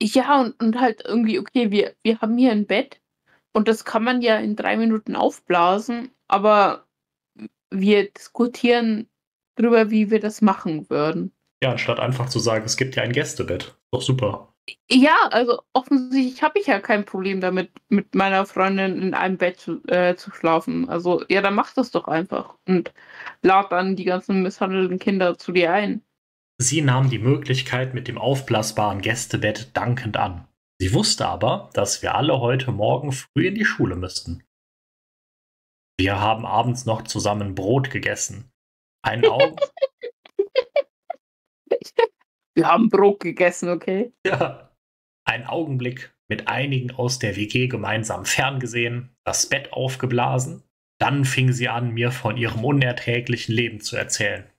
[0.00, 3.00] Ja, und, und halt irgendwie, okay, wir, wir haben hier ein Bett
[3.52, 6.86] und das kann man ja in drei Minuten aufblasen, aber
[7.70, 9.08] wir diskutieren
[9.56, 11.32] drüber, wie wir das machen würden.
[11.62, 13.76] Ja, anstatt einfach zu sagen, es gibt ja ein Gästebett.
[13.92, 14.52] Doch super.
[14.90, 19.58] Ja, also offensichtlich habe ich ja kein Problem damit, mit meiner Freundin in einem Bett
[19.58, 20.88] zu, äh, zu schlafen.
[20.88, 22.92] Also, ja, dann mach das doch einfach und
[23.42, 26.02] lad dann die ganzen misshandelten Kinder zu dir ein.
[26.58, 30.46] Sie nahm die Möglichkeit mit dem aufblasbaren Gästebett dankend an.
[30.80, 34.44] Sie wusste aber, dass wir alle heute Morgen früh in die Schule müssten.
[35.98, 38.51] Wir haben abends noch zusammen Brot gegessen.
[39.02, 39.56] Einen Augen.
[42.54, 44.12] Wir haben Brot gegessen, okay?
[44.26, 44.68] ja.
[45.24, 50.64] Ein Augenblick mit einigen aus der WG gemeinsam ferngesehen, das Bett aufgeblasen.
[51.00, 54.50] Dann fing sie an, mir von ihrem unerträglichen Leben zu erzählen.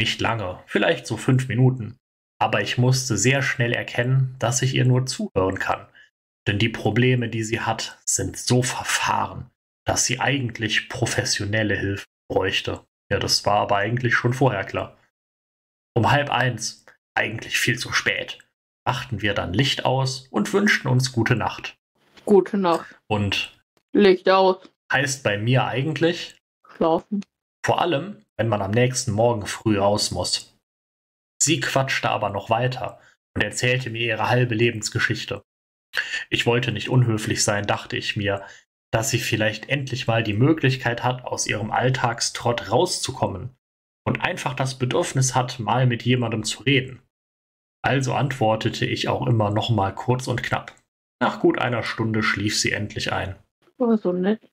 [0.00, 1.96] Nicht lange, vielleicht so fünf Minuten.
[2.38, 5.86] Aber ich musste sehr schnell erkennen, dass ich ihr nur zuhören kann.
[6.46, 9.50] Denn die Probleme, die sie hat, sind so verfahren,
[9.86, 12.86] dass sie eigentlich professionelle Hilfe bräuchte.
[13.10, 14.96] Ja, das war aber eigentlich schon vorher klar.
[15.94, 16.84] Um halb eins,
[17.14, 18.38] eigentlich viel zu spät,
[18.86, 21.76] machten wir dann Licht aus und wünschten uns gute Nacht.
[22.24, 22.94] Gute Nacht.
[23.06, 23.56] Und
[23.92, 24.68] Licht aus.
[24.92, 26.36] heißt bei mir eigentlich,
[26.76, 27.22] Schlafen.
[27.64, 30.58] vor allem, wenn man am nächsten Morgen früh raus muss.
[31.40, 33.00] Sie quatschte aber noch weiter
[33.34, 35.44] und erzählte mir ihre halbe Lebensgeschichte.
[36.28, 38.44] Ich wollte nicht unhöflich sein, dachte ich mir,
[38.92, 43.50] dass sie vielleicht endlich mal die Möglichkeit hat, aus ihrem Alltagstrott rauszukommen
[44.06, 47.02] und einfach das Bedürfnis hat, mal mit jemandem zu reden.
[47.82, 50.74] Also antwortete ich auch immer noch mal kurz und knapp.
[51.20, 53.36] Nach gut einer Stunde schlief sie endlich ein.
[53.78, 54.50] Oh, so nett.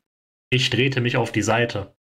[0.49, 1.95] Ich drehte mich auf die Seite.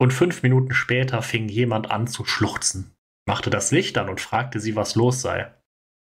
[0.00, 2.96] Und fünf Minuten später fing jemand an zu schluchzen,
[3.28, 5.54] machte das Licht an und fragte sie, was los sei.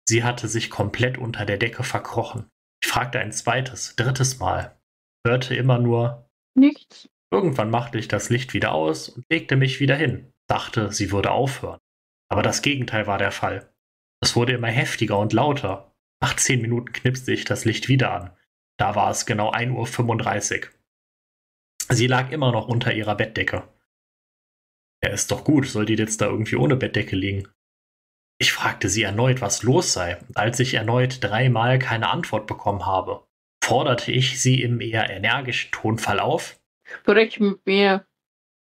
[0.07, 2.51] Sie hatte sich komplett unter der Decke verkrochen.
[2.83, 4.78] Ich fragte ein zweites, drittes Mal,
[5.27, 7.09] hörte immer nur Nichts.
[7.31, 11.31] Irgendwann machte ich das Licht wieder aus und legte mich wieder hin, dachte, sie würde
[11.31, 11.79] aufhören.
[12.31, 13.73] Aber das Gegenteil war der Fall.
[14.21, 15.95] Es wurde immer heftiger und lauter.
[16.21, 18.37] Nach zehn Minuten knipste ich das Licht wieder an.
[18.79, 20.71] Da war es genau 1.35 Uhr.
[21.91, 23.69] Sie lag immer noch unter ihrer Bettdecke.
[25.03, 27.49] Ja, ist doch gut, soll die jetzt da irgendwie ohne Bettdecke liegen?
[28.41, 33.28] Ich fragte sie erneut, was los sei, als ich erneut dreimal keine Antwort bekommen habe,
[33.63, 36.59] forderte ich sie im eher energischen Tonfall auf.
[36.85, 38.07] Sprich mit mir.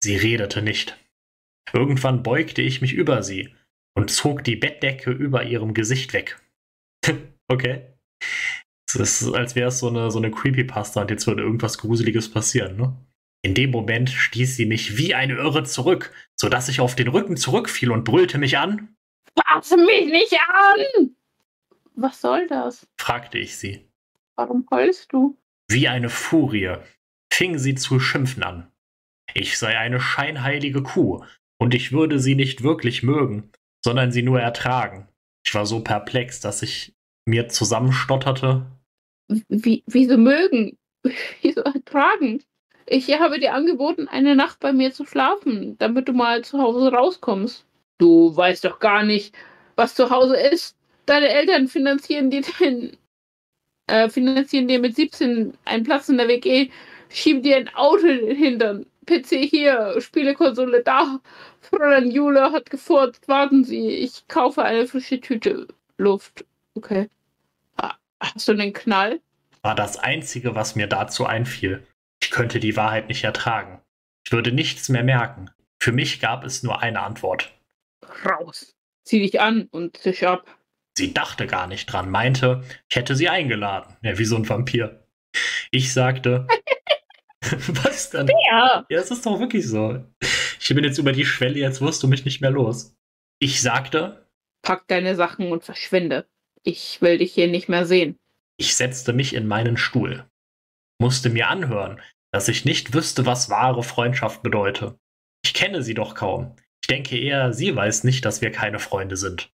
[0.02, 0.96] Sie redete nicht.
[1.72, 3.54] Irgendwann beugte ich mich über sie
[3.94, 6.40] und zog die Bettdecke über ihrem Gesicht weg.
[7.48, 7.86] okay.
[8.88, 12.30] Es ist, als wäre es so eine, so eine Creepypasta und jetzt würde irgendwas Gruseliges
[12.30, 12.96] passieren, ne?
[13.42, 17.38] In dem Moment stieß sie mich wie eine Irre zurück, sodass ich auf den Rücken
[17.38, 18.94] zurückfiel und brüllte mich an.
[19.34, 21.16] Fass mich nicht an!
[21.94, 22.86] Was soll das?
[22.98, 23.89] fragte ich sie.
[24.40, 25.36] Warum heulst du?
[25.68, 26.76] Wie eine Furie
[27.30, 28.72] fing sie zu schimpfen an.
[29.34, 31.22] Ich sei eine scheinheilige Kuh
[31.58, 33.50] und ich würde sie nicht wirklich mögen,
[33.84, 35.06] sondern sie nur ertragen.
[35.44, 36.94] Ich war so perplex, dass ich
[37.26, 38.64] mir zusammenstotterte.
[39.50, 40.78] Wie, wieso mögen?
[41.42, 42.42] Wieso ertragen?
[42.86, 46.90] Ich habe dir angeboten, eine Nacht bei mir zu schlafen, damit du mal zu Hause
[46.90, 47.66] rauskommst.
[47.98, 49.34] Du weißt doch gar nicht,
[49.76, 50.78] was zu Hause ist.
[51.04, 52.96] Deine Eltern finanzieren dir den,
[53.90, 56.70] äh, finanzieren dir mit 17 einen Platz in der WG,
[57.08, 58.86] schieben dir ein Auto in den Hintern.
[59.06, 61.20] PC hier, Spielekonsole da.
[61.60, 63.26] Fräulein Jule hat gefurzt.
[63.28, 65.66] Warten Sie, ich kaufe eine frische Tüte
[65.98, 66.44] Luft.
[66.74, 67.08] Okay.
[67.76, 69.20] Ah, Hast du einen Knall?
[69.62, 71.86] War das Einzige, was mir dazu einfiel.
[72.22, 73.80] Ich könnte die Wahrheit nicht ertragen.
[74.24, 75.50] Ich würde nichts mehr merken.
[75.82, 77.52] Für mich gab es nur eine Antwort.
[78.24, 78.74] Raus.
[79.04, 80.46] Zieh dich an und zisch ab.
[80.96, 83.96] Sie dachte gar nicht dran, meinte, ich hätte sie eingeladen.
[84.02, 85.06] Ja, wie so ein Vampir.
[85.70, 86.46] Ich sagte,
[87.68, 88.28] was denn?
[88.50, 88.84] Ja.
[88.88, 90.04] Ja, es ist doch wirklich so.
[90.60, 92.96] Ich bin jetzt über die Schwelle, jetzt wirst du mich nicht mehr los.
[93.38, 94.26] Ich sagte,
[94.62, 96.26] Pack deine Sachen und verschwinde.
[96.62, 98.18] Ich will dich hier nicht mehr sehen.
[98.58, 100.28] ich setzte mich in meinen Stuhl.
[101.00, 101.98] Musste mir anhören,
[102.30, 104.98] dass ich nicht wüsste, was wahre Freundschaft bedeute.
[105.42, 106.54] Ich kenne sie doch kaum.
[106.82, 109.50] Ich denke eher, sie weiß nicht, dass wir keine Freunde sind.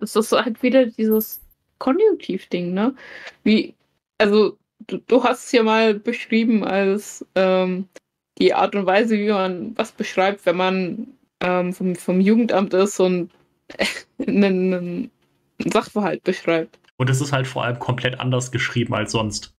[0.00, 1.40] Das ist halt wieder dieses
[1.78, 2.94] Konjunktivding, ne?
[3.44, 3.74] Wie,
[4.18, 7.88] also du, du hast es ja mal beschrieben als ähm,
[8.38, 11.06] die Art und Weise, wie man was beschreibt, wenn man
[11.40, 13.30] ähm, vom, vom Jugendamt ist und
[14.18, 15.10] einen, einen
[15.72, 16.78] Sachverhalt beschreibt.
[16.96, 19.54] Und es ist halt vor allem komplett anders geschrieben als sonst.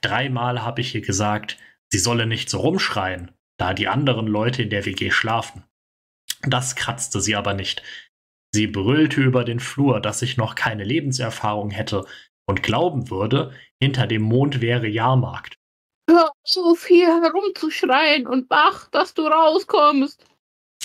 [0.00, 1.58] Dreimal habe ich ihr gesagt,
[1.90, 5.62] sie solle nicht so rumschreien, da die anderen Leute in der WG schlafen.
[6.42, 7.82] Das kratzte sie aber nicht.
[8.54, 12.06] Sie brüllte über den Flur, dass ich noch keine Lebenserfahrung hätte
[12.46, 13.52] und glauben würde,
[13.82, 15.56] hinter dem Mond wäre Jahrmarkt.
[16.08, 20.24] Hör auf, hier herumzuschreien und mach, dass du rauskommst.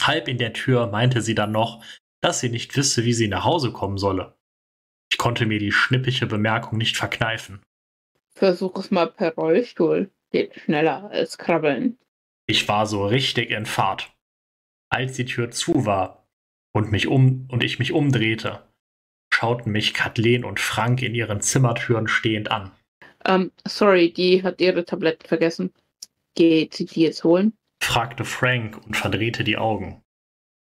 [0.02, 1.86] Halb in der Tür meinte sie dann noch,
[2.22, 4.36] dass sie nicht wisse, wie sie nach Hause kommen solle.
[5.12, 7.62] Ich konnte mir die schnippige Bemerkung nicht verkneifen.
[8.34, 10.10] Versuch es mal per Rollstuhl.
[10.32, 12.00] Geht schneller als Krabbeln.
[12.48, 14.12] Ich war so richtig in Fahrt.
[14.90, 16.20] Als die Tür zu war
[16.74, 18.64] und, mich um, und ich mich umdrehte,
[19.34, 22.72] schauten mich Kathleen und Frank in ihren Zimmertüren stehend an.
[23.26, 25.74] Ähm, sorry, die hat ihre Tabletten vergessen.
[26.36, 27.54] Geht sie die jetzt holen?
[27.82, 30.04] fragte Frank und verdrehte die Augen.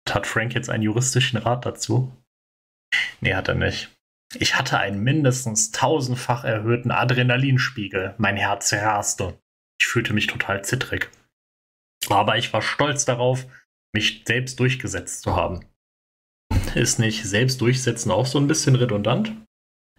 [0.09, 2.11] Hat Frank jetzt einen juristischen Rat dazu?
[3.21, 3.89] Nee, hat er nicht.
[4.39, 8.15] Ich hatte einen mindestens tausendfach erhöhten Adrenalinspiegel.
[8.17, 9.39] Mein Herz raste.
[9.79, 11.09] Ich fühlte mich total zittrig.
[12.09, 13.45] Aber ich war stolz darauf,
[13.93, 15.65] mich selbst durchgesetzt zu haben.
[16.75, 19.31] Ist nicht selbst durchsetzen auch so ein bisschen redundant?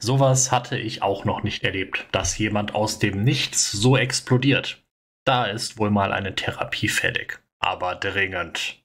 [0.00, 4.84] Sowas hatte ich auch noch nicht erlebt, dass jemand aus dem Nichts so explodiert.
[5.24, 8.82] Da ist wohl mal eine Therapie fällig, aber dringend.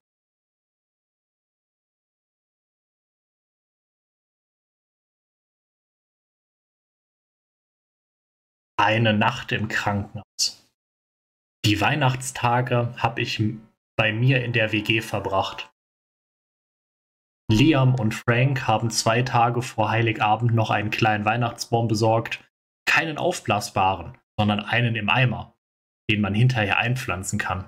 [8.77, 10.69] Eine Nacht im Krankenhaus.
[11.65, 13.41] Die Weihnachtstage habe ich
[13.97, 15.69] bei mir in der WG verbracht.
[17.51, 22.43] Liam und Frank haben zwei Tage vor Heiligabend noch einen kleinen Weihnachtsbaum besorgt.
[22.85, 25.57] Keinen aufblasbaren, sondern einen im Eimer,
[26.09, 27.65] den man hinterher einpflanzen kann.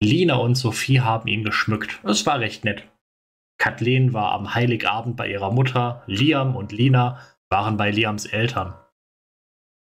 [0.00, 2.00] Lina und Sophie haben ihn geschmückt.
[2.04, 2.88] Es war recht nett.
[3.60, 7.20] Kathleen war am Heiligabend bei ihrer Mutter, Liam und Lina
[7.50, 8.74] waren bei Liams Eltern.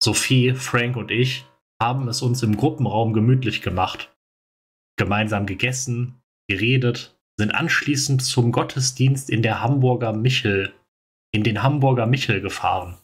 [0.01, 1.45] Sophie, Frank und ich
[1.83, 4.17] haben es uns im Gruppenraum gemütlich gemacht.
[4.97, 10.75] Gemeinsam gegessen, geredet, sind anschließend zum Gottesdienst in der Hamburger Michel,
[11.33, 12.99] in den Hamburger Michel gefahren.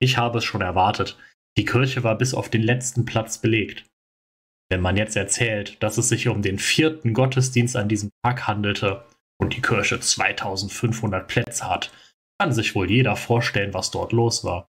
[0.00, 1.18] Ich habe es schon erwartet.
[1.58, 3.84] Die Kirche war bis auf den letzten Platz belegt.
[4.70, 9.04] Wenn man jetzt erzählt, dass es sich um den vierten Gottesdienst an diesem Tag handelte
[9.38, 11.92] und die Kirche 2500 Plätze hat,
[12.40, 14.66] kann sich wohl jeder vorstellen, was dort los war.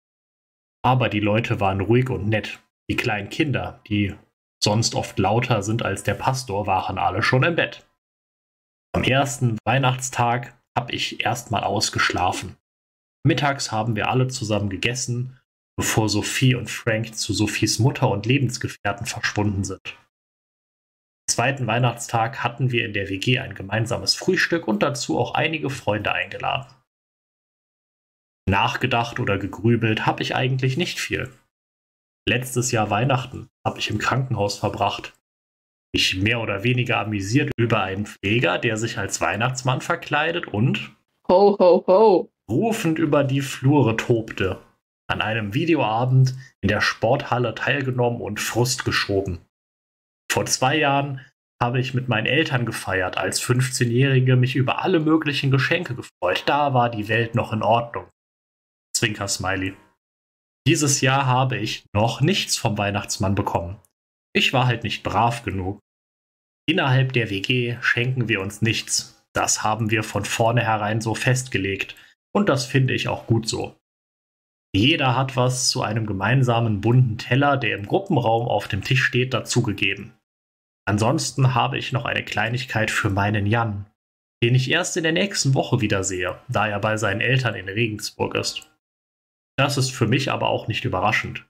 [0.84, 2.60] Aber die Leute waren ruhig und nett.
[2.89, 4.16] Die kleinen Kinder, die
[4.64, 7.89] sonst oft lauter sind als der Pastor, waren alle schon im Bett.
[8.94, 12.58] Am ersten Weihnachtstag habe ich erstmal ausgeschlafen.
[13.24, 15.40] Mittags haben wir alle zusammen gegessen,
[15.78, 19.86] bevor Sophie und Frank zu Sophies Mutter und Lebensgefährten verschwunden sind.
[19.86, 25.70] Am zweiten Weihnachtstag hatten wir in der WG ein gemeinsames Frühstück und dazu auch einige
[25.70, 26.74] Freunde eingeladen.
[28.50, 31.32] Nachgedacht oder gegrübelt habe ich eigentlich nicht viel.
[32.28, 35.14] Letztes Jahr Weihnachten habe ich im Krankenhaus verbracht.
[35.92, 40.96] Ich mehr oder weniger amüsiert über einen Pfleger, der sich als Weihnachtsmann verkleidet und
[41.28, 42.32] Ho, ho, ho.
[42.50, 44.60] rufend über die Flure tobte.
[45.08, 49.40] An einem Videoabend in der Sporthalle teilgenommen und Frust geschoben.
[50.32, 51.26] Vor zwei Jahren
[51.62, 56.44] habe ich mit meinen Eltern gefeiert, als 15-Jährige mich über alle möglichen Geschenke gefreut.
[56.46, 58.06] Da war die Welt noch in Ordnung.
[58.96, 59.76] Zwinker-Smiley.
[60.68, 63.78] Dieses Jahr habe ich noch nichts vom Weihnachtsmann bekommen.
[64.34, 65.80] Ich war halt nicht brav genug.
[66.68, 69.26] Innerhalb der WG schenken wir uns nichts.
[69.34, 71.96] Das haben wir von vornherein so festgelegt.
[72.32, 73.76] Und das finde ich auch gut so.
[74.76, 79.34] Jeder hat was zu einem gemeinsamen bunten Teller, der im Gruppenraum auf dem Tisch steht,
[79.34, 80.14] dazugegeben.
[80.86, 83.88] Ansonsten habe ich noch eine Kleinigkeit für meinen Jan,
[84.44, 88.36] den ich erst in der nächsten Woche wiedersehe, da er bei seinen Eltern in Regensburg
[88.36, 88.70] ist.
[89.58, 91.49] Das ist für mich aber auch nicht überraschend.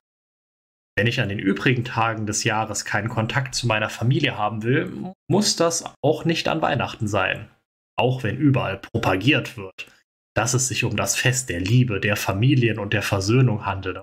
[0.99, 5.13] Wenn ich an den übrigen Tagen des Jahres keinen Kontakt zu meiner Familie haben will,
[5.29, 7.49] muss das auch nicht an Weihnachten sein.
[7.97, 9.87] Auch wenn überall propagiert wird,
[10.35, 14.01] dass es sich um das Fest der Liebe, der Familien und der Versöhnung handelt.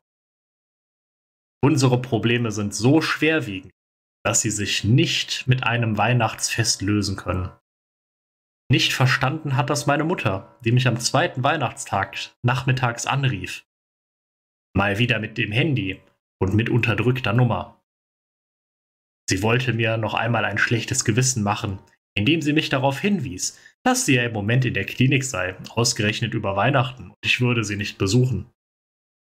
[1.63, 3.75] Unsere Probleme sind so schwerwiegend,
[4.25, 7.51] dass sie sich nicht mit einem Weihnachtsfest lösen können.
[8.71, 13.67] Nicht verstanden hat das meine Mutter, die mich am zweiten Weihnachtstag nachmittags anrief.
[14.75, 16.01] Mal wieder mit dem Handy
[16.41, 17.83] und mit unterdrückter Nummer.
[19.29, 21.81] Sie wollte mir noch einmal ein schlechtes Gewissen machen,
[22.17, 26.35] indem sie mich darauf hinwies, dass sie ja im Moment in der Klinik sei, ausgerechnet
[26.35, 28.51] über Weihnachten, und ich würde sie nicht besuchen.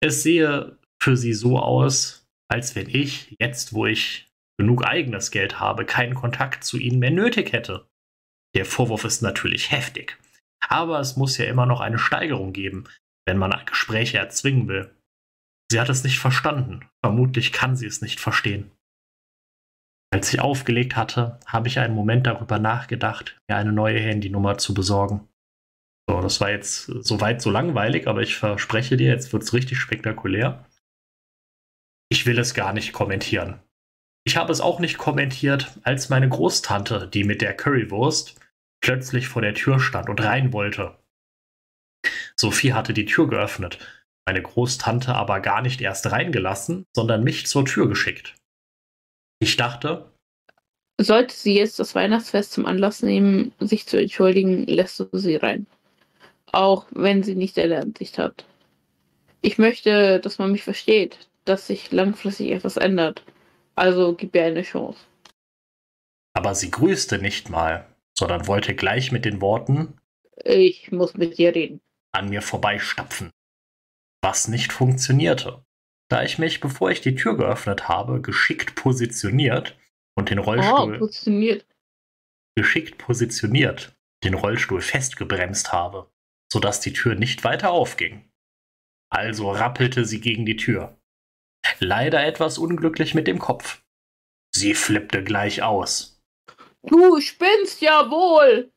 [0.03, 4.29] Es sehe für sie so aus, als wenn ich, jetzt wo ich
[4.59, 7.87] genug eigenes Geld habe, keinen Kontakt zu ihnen mehr nötig hätte.
[8.55, 10.19] Der Vorwurf ist natürlich heftig,
[10.69, 12.85] aber es muss ja immer noch eine Steigerung geben,
[13.27, 14.95] wenn man Gespräche erzwingen will.
[15.73, 18.73] Sie hat es nicht verstanden, vermutlich kann sie es nicht verstehen.
[20.13, 24.75] Als ich aufgelegt hatte, habe ich einen Moment darüber nachgedacht, mir eine neue Handynummer zu
[24.75, 25.31] besorgen.
[26.07, 29.79] So, das war jetzt soweit so langweilig, aber ich verspreche dir, jetzt wird es richtig
[29.79, 30.67] spektakulär.
[32.11, 33.59] Ich will es gar nicht kommentieren.
[34.27, 38.39] Ich habe es auch nicht kommentiert, als meine Großtante, die mit der Currywurst,
[38.83, 40.99] plötzlich vor der Tür stand und rein wollte.
[42.37, 43.79] Sophie hatte die Tür geöffnet,
[44.27, 48.35] meine Großtante aber gar nicht erst reingelassen, sondern mich zur Tür geschickt.
[49.41, 50.11] Ich dachte.
[51.01, 55.67] Sollte sie jetzt das Weihnachtsfest zum Anlass nehmen, sich zu entschuldigen, lässt du sie rein.
[56.53, 58.45] Auch wenn sie nicht der Ansicht hat.
[59.41, 63.25] Ich möchte, dass man mich versteht, dass sich langfristig etwas ändert.
[63.75, 65.01] Also gib ihr eine Chance.
[66.35, 69.99] Aber sie grüßte nicht mal, sondern wollte gleich mit den Worten
[70.45, 71.81] Ich muss mit dir reden.
[72.13, 73.31] an mir vorbeistapfen.
[74.23, 75.65] Was nicht funktionierte
[76.13, 79.79] da ich mich, bevor ich die Tür geöffnet habe, geschickt positioniert
[80.15, 81.65] und den Rollstuhl Oh, positioniert.
[82.55, 86.13] geschickt positioniert den Rollstuhl festgebremst habe,
[86.53, 88.31] sodass die Tür nicht weiter aufging.
[89.09, 90.99] Also rappelte sie gegen die Tür.
[91.79, 93.83] Leider etwas unglücklich mit dem Kopf.
[94.55, 96.23] Sie flippte gleich aus.
[96.83, 98.71] Du spinnst ja wohl!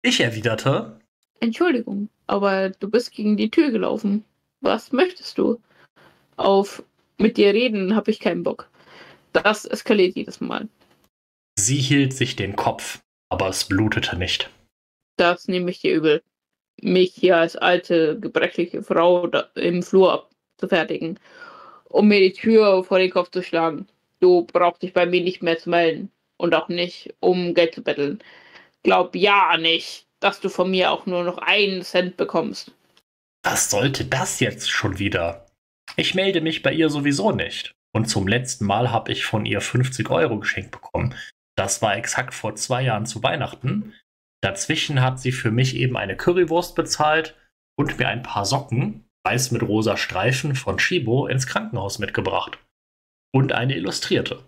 [0.00, 0.98] Ich erwiderte,
[1.40, 4.24] Entschuldigung, aber du bist gegen die Tür gelaufen.
[4.60, 5.60] Was möchtest du?
[6.36, 6.82] Auf
[7.18, 8.68] mit dir reden habe ich keinen Bock.
[9.32, 10.68] Das eskaliert jedes Mal.
[11.58, 14.50] sie hielt sich den Kopf, aber es blutete nicht.
[15.16, 16.22] Das nehme ich dir übel.
[16.80, 21.18] Mich hier als alte, gebrechliche Frau im Flur abzufertigen,
[21.84, 23.88] um mir die Tür vor den Kopf zu schlagen.
[24.20, 26.10] Du brauchst dich bei mir nicht mehr zu melden.
[26.36, 28.20] Und auch nicht, um Geld zu betteln.
[28.84, 32.72] Glaub ja nicht, dass du von mir auch nur noch einen Cent bekommst.
[33.50, 35.46] Was sollte das jetzt schon wieder?
[35.96, 37.72] Ich melde mich bei ihr sowieso nicht.
[37.96, 41.14] Und zum letzten Mal habe ich von ihr 50 Euro geschenkt bekommen.
[41.56, 43.94] Das war exakt vor zwei Jahren zu Weihnachten.
[44.42, 47.36] Dazwischen hat sie für mich eben eine Currywurst bezahlt
[47.78, 52.58] und mir ein paar Socken, weiß mit rosa Streifen von Shibo, ins Krankenhaus mitgebracht.
[53.34, 54.44] Und eine illustrierte.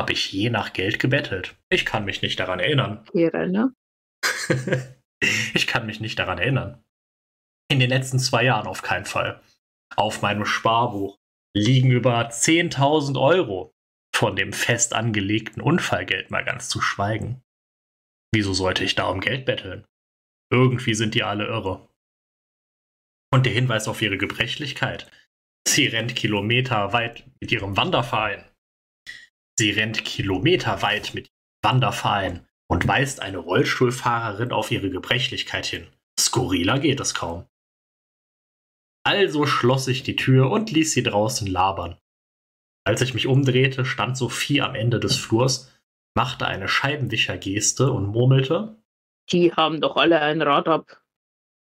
[0.00, 1.56] Habe ich je nach Geld gebettelt.
[1.68, 3.04] Ich kann mich nicht daran erinnern.
[3.12, 3.74] Ehre, ne?
[5.52, 6.83] ich kann mich nicht daran erinnern.
[7.70, 9.40] In den letzten zwei Jahren auf keinen Fall.
[9.96, 11.16] Auf meinem Sparbuch
[11.56, 13.72] liegen über 10.000 Euro.
[14.14, 17.42] Von dem fest angelegten Unfallgeld mal ganz zu schweigen.
[18.32, 19.84] Wieso sollte ich da um Geld betteln?
[20.52, 21.88] Irgendwie sind die alle irre.
[23.32, 25.10] Und der Hinweis auf ihre Gebrechlichkeit.
[25.66, 28.44] Sie rennt kilometerweit mit ihrem Wanderverein.
[29.58, 35.86] Sie rennt kilometerweit mit ihrem Wanderverein und weist eine Rollstuhlfahrerin auf ihre Gebrechlichkeit hin.
[36.18, 37.46] Skurriler geht es kaum.
[39.06, 41.98] Also schloss ich die Tür und ließ sie draußen labern.
[42.86, 45.72] Als ich mich umdrehte, stand Sophie am Ende des Flurs,
[46.16, 48.82] machte eine Scheibenwischergeste und murmelte,
[49.32, 51.02] Die haben doch alle ein Rad ab.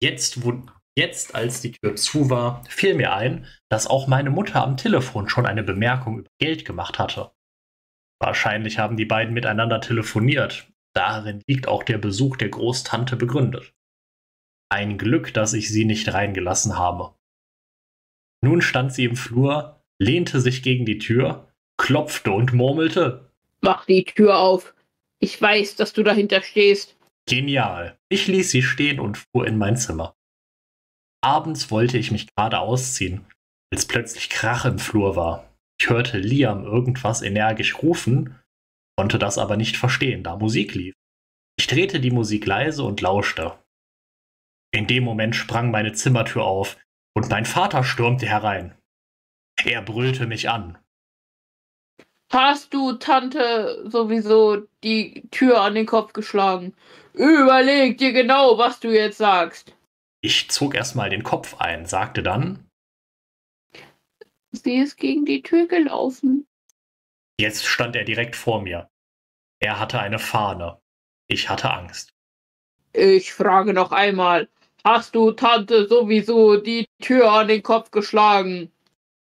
[0.02, 0.66] Jetzt, wo,
[0.98, 5.30] jetzt, als die Tür zu war, fiel mir ein, dass auch meine Mutter am Telefon
[5.30, 7.32] schon eine Bemerkung über Geld gemacht hatte.
[8.22, 10.70] Wahrscheinlich haben die beiden miteinander telefoniert.
[10.94, 13.74] Darin liegt auch der Besuch der Großtante begründet.
[14.70, 17.16] Ein Glück, dass ich sie nicht reingelassen habe.
[18.44, 23.32] Nun stand sie im Flur, lehnte sich gegen die Tür, klopfte und murmelte.
[23.62, 24.76] Mach die Tür auf.
[25.20, 26.98] Ich weiß, dass du dahinter stehst.
[27.26, 27.98] Genial.
[28.10, 30.14] Ich ließ sie stehen und fuhr in mein Zimmer.
[31.22, 33.26] Abends wollte ich mich gerade ausziehen,
[33.72, 35.50] als plötzlich Krach im Flur war.
[35.80, 38.38] Ich hörte Liam irgendwas energisch rufen,
[38.98, 40.94] konnte das aber nicht verstehen, da Musik lief.
[41.58, 43.58] Ich drehte die Musik leise und lauschte.
[44.74, 46.78] In dem Moment sprang meine Zimmertür auf
[47.14, 48.76] und mein Vater stürmte herein.
[49.64, 50.78] Er brüllte mich an.
[52.32, 56.76] Hast du Tante sowieso die Tür an den Kopf geschlagen?
[57.14, 59.76] Überleg dir genau, was du jetzt sagst.
[60.22, 62.68] Ich zog erstmal den Kopf ein, sagte dann,
[64.52, 66.48] Sie ist gegen die Tür gelaufen.
[67.40, 68.90] Jetzt stand er direkt vor mir.
[69.60, 70.80] Er hatte eine Fahne.
[71.28, 72.14] Ich hatte Angst.
[72.94, 74.50] Ich frage noch einmal.
[74.86, 78.72] Hast du Tante sowieso die Tür an den Kopf geschlagen?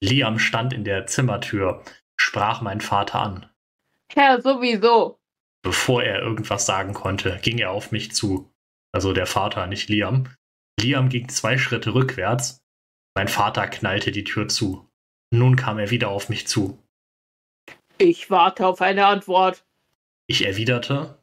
[0.00, 1.82] Liam stand in der Zimmertür,
[2.16, 3.50] sprach meinen Vater an.
[4.12, 5.18] Herr, sowieso.
[5.62, 8.50] Bevor er irgendwas sagen konnte, ging er auf mich zu.
[8.92, 10.28] also der Vater, nicht Liam.
[10.80, 12.62] Liam ging zwei Schritte rückwärts.
[13.14, 14.88] Mein Vater knallte die Tür zu.
[15.32, 16.82] Nun kam er wieder auf mich zu.
[17.98, 19.64] Ich warte auf eine Antwort.
[20.26, 21.18] Ich erwiderte.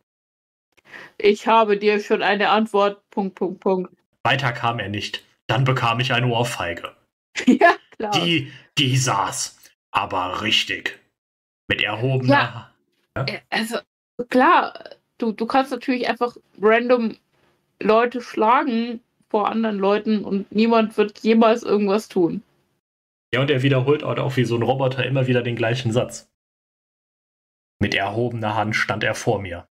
[1.17, 3.09] Ich habe dir schon eine Antwort.
[3.09, 3.96] Punkt, Punkt, Punkt.
[4.27, 5.23] Weiter kam er nicht.
[5.47, 6.91] Dann bekam ich eine Ohrfeige.
[7.45, 8.11] ja, klar.
[8.11, 9.57] Die, die saß.
[9.91, 10.99] Aber richtig.
[11.69, 12.71] Mit erhobener.
[13.15, 13.25] Ja.
[13.49, 13.77] Also,
[14.29, 14.73] klar,
[15.17, 17.15] du, du kannst natürlich einfach random
[17.81, 18.99] Leute schlagen
[19.29, 22.43] vor anderen Leuten und niemand wird jemals irgendwas tun.
[23.33, 26.29] Ja, und er wiederholt auch wie so ein Roboter immer wieder den gleichen Satz.
[27.79, 29.67] Mit erhobener Hand stand er vor mir.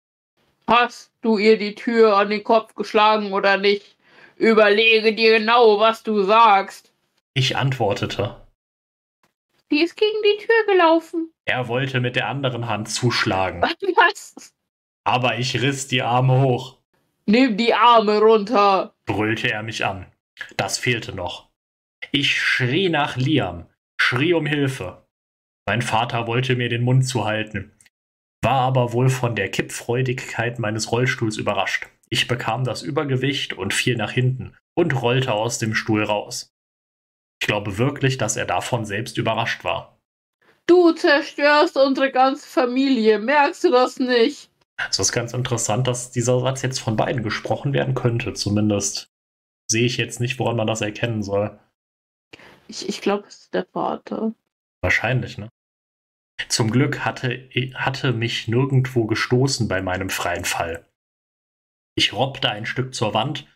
[0.68, 3.96] Hast du ihr die Tür an den Kopf geschlagen oder nicht?
[4.42, 6.92] Überlege dir genau, was du sagst.
[7.36, 8.42] Ich antwortete.
[9.70, 11.32] Die ist gegen die Tür gelaufen.
[11.46, 13.62] Er wollte mit der anderen Hand zuschlagen.
[13.96, 14.52] Was?
[15.04, 16.80] Aber ich riss die Arme hoch.
[17.28, 20.08] Nimm die Arme runter, brüllte er mich an.
[20.58, 21.52] Das fehlte noch.
[22.12, 23.68] Ich schrie nach Liam,
[23.98, 25.06] schrie um Hilfe.
[25.68, 27.78] Mein Vater wollte mir den Mund zuhalten,
[28.42, 31.88] war aber wohl von der Kippfreudigkeit meines Rollstuhls überrascht.
[32.12, 36.54] Ich bekam das Übergewicht und fiel nach hinten und rollte aus dem Stuhl raus.
[37.42, 39.98] Ich glaube wirklich, dass er davon selbst überrascht war.
[40.68, 44.52] Du zerstörst unsere ganze Familie, merkst du das nicht?
[44.90, 48.34] Es ist ganz interessant, dass dieser Satz jetzt von beiden gesprochen werden könnte.
[48.34, 49.08] Zumindest
[49.70, 51.60] sehe ich jetzt nicht, woran man das erkennen soll.
[52.68, 54.34] Ich, ich glaube, es ist der Vater.
[54.82, 55.50] Wahrscheinlich, ne?
[56.50, 60.86] Zum Glück hatte, hatte mich nirgendwo gestoßen bei meinem freien Fall.
[61.96, 63.48] Ich robbte ein Stück zur Wand,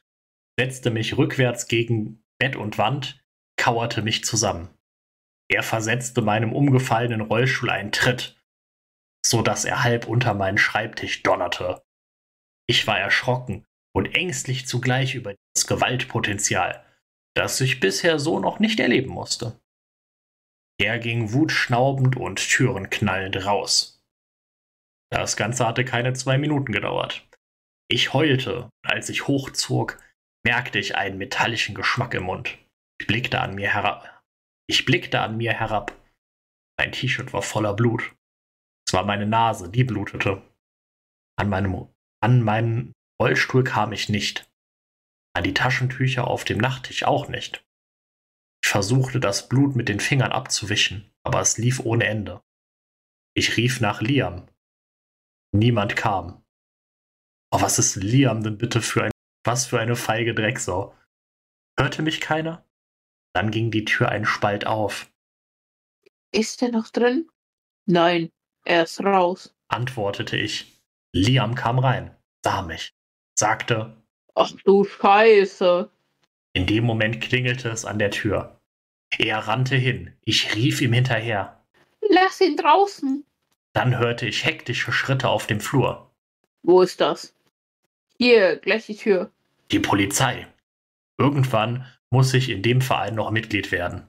[0.60, 3.24] setzte mich rückwärts gegen Bett und Wand,
[3.58, 4.70] kauerte mich zusammen.
[5.50, 8.42] Er versetzte meinem umgefallenen Rollstuhl einen Tritt,
[9.26, 11.84] so dass er halb unter meinen Schreibtisch donnerte.
[12.68, 13.66] Ich war erschrocken
[13.96, 16.84] und ängstlich zugleich über das Gewaltpotenzial,
[17.36, 19.60] das ich bisher so noch nicht erleben musste.
[20.78, 24.04] Er ging wutschnaubend und türenknallend raus.
[25.10, 27.26] Das Ganze hatte keine zwei Minuten gedauert.
[27.88, 30.02] Ich heulte, als ich hochzog,
[30.44, 32.58] merkte ich einen metallischen Geschmack im Mund.
[33.00, 34.24] Ich blickte an mir herab.
[34.68, 35.94] Ich blickte an mir herab.
[36.78, 38.16] Mein T-Shirt war voller Blut.
[38.88, 40.42] Es war meine Nase, die blutete.
[41.38, 41.88] An meinem,
[42.22, 44.50] an meinen Rollstuhl kam ich nicht.
[45.36, 47.66] An die Taschentücher auf dem Nachttisch auch nicht.
[48.64, 52.42] Ich versuchte das Blut mit den Fingern abzuwischen, aber es lief ohne Ende.
[53.36, 54.48] Ich rief nach Liam.
[55.52, 56.45] Niemand kam.
[57.56, 59.12] Oh, was ist Liam denn bitte für ein,
[59.46, 60.94] was für eine feige Drecksau?
[61.80, 62.66] Hörte mich keiner?
[63.34, 65.10] Dann ging die Tür einen Spalt auf.
[66.34, 67.30] Ist er noch drin?
[67.86, 68.30] Nein,
[68.66, 70.82] er ist raus, antwortete ich.
[71.14, 72.94] Liam kam rein, sah mich,
[73.40, 73.96] sagte,
[74.34, 75.90] Ach du Scheiße.
[76.52, 78.60] In dem Moment klingelte es an der Tür.
[79.18, 81.66] Er rannte hin, ich rief ihm hinterher.
[82.02, 83.24] Lass ihn draußen.
[83.72, 86.12] Dann hörte ich hektische Schritte auf dem Flur.
[86.62, 87.34] Wo ist das?
[88.18, 89.32] Hier, gleich die Tür.
[89.72, 90.48] Die Polizei.
[91.18, 94.08] Irgendwann muss ich in dem Verein noch Mitglied werden.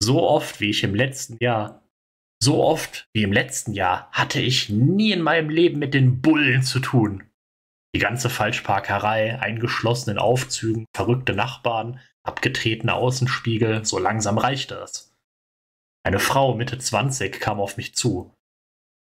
[0.00, 1.82] So oft wie ich im letzten Jahr
[2.40, 6.62] so oft wie im letzten Jahr hatte ich nie in meinem Leben mit den Bullen
[6.62, 7.24] zu tun.
[7.94, 15.16] Die ganze Falschparkerei, eingeschlossenen Aufzügen, verrückte Nachbarn, abgetretene Außenspiegel, so langsam reichte es.
[16.04, 18.32] Eine Frau Mitte 20 kam auf mich zu.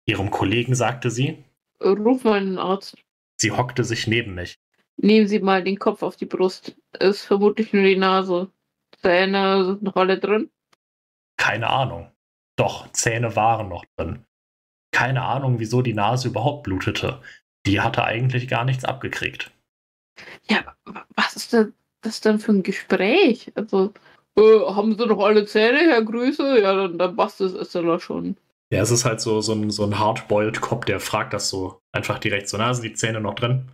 [0.05, 1.43] Ihrem Kollegen sagte sie:
[1.81, 2.97] Ruf mal einen Arzt.
[3.37, 4.59] Sie hockte sich neben mich.
[4.97, 6.75] Nehmen Sie mal den Kopf auf die Brust.
[6.99, 8.51] Ist vermutlich nur die Nase.
[9.01, 10.49] Zähne sind noch alle drin?
[11.37, 12.11] Keine Ahnung.
[12.55, 14.25] Doch, Zähne waren noch drin.
[14.91, 17.21] Keine Ahnung, wieso die Nase überhaupt blutete.
[17.65, 19.51] Die hatte eigentlich gar nichts abgekriegt.
[20.47, 20.75] Ja,
[21.15, 23.51] was ist denn das denn für ein Gespräch?
[23.55, 23.93] Also,
[24.37, 26.61] äh, haben Sie noch alle Zähne, Herr Grüße?
[26.61, 28.37] Ja, dann, dann passt es ist ja schon.
[28.73, 31.79] Ja, es ist halt so, so ein, so ein hardboiled Cop, der fragt das so
[31.91, 33.71] einfach direkt so, na, sind die Zähne noch drin?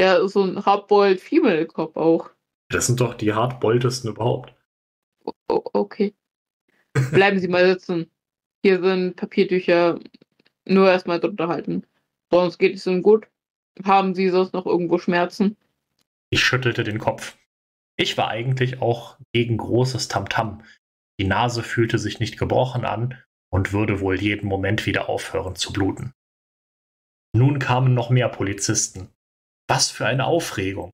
[0.00, 2.30] Ja, so ein hardboiled Female Cop auch.
[2.68, 4.52] Das sind doch die hardboildesten überhaupt.
[5.48, 6.14] O okay.
[7.12, 8.10] Bleiben Sie mal sitzen.
[8.64, 10.00] Hier sind Papiertücher.
[10.64, 11.86] Nur erstmal drunter halten.
[12.28, 13.28] Sonst geht es Ihnen gut.
[13.84, 15.56] Haben Sie sonst noch irgendwo Schmerzen?
[16.30, 17.36] Ich schüttelte den Kopf.
[17.96, 20.58] Ich war eigentlich auch gegen großes Tamtam.
[20.58, 20.64] -Tam.
[21.20, 23.16] Die Nase fühlte sich nicht gebrochen an
[23.54, 26.12] und würde wohl jeden Moment wieder aufhören zu bluten.
[27.36, 29.08] Nun kamen noch mehr Polizisten.
[29.68, 30.90] Was für eine Aufregung.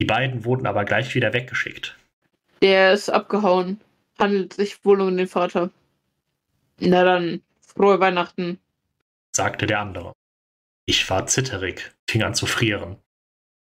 [0.00, 1.98] Die beiden wurden aber gleich wieder weggeschickt.
[2.62, 3.80] Der ist abgehauen
[4.18, 5.70] handelt sich wohl um den Vater.
[6.78, 8.58] Na dann, frohe Weihnachten,
[9.34, 10.12] sagte der andere.
[10.86, 12.96] Ich war zitterig, fing an zu frieren.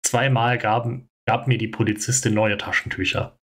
[0.04, 3.38] Zweimal gaben, gab mir die Polizistin neue Taschentücher.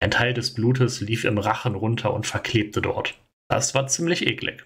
[0.00, 3.18] Ein Teil des Blutes lief im Rachen runter und verklebte dort.
[3.52, 4.64] Das war ziemlich eklig.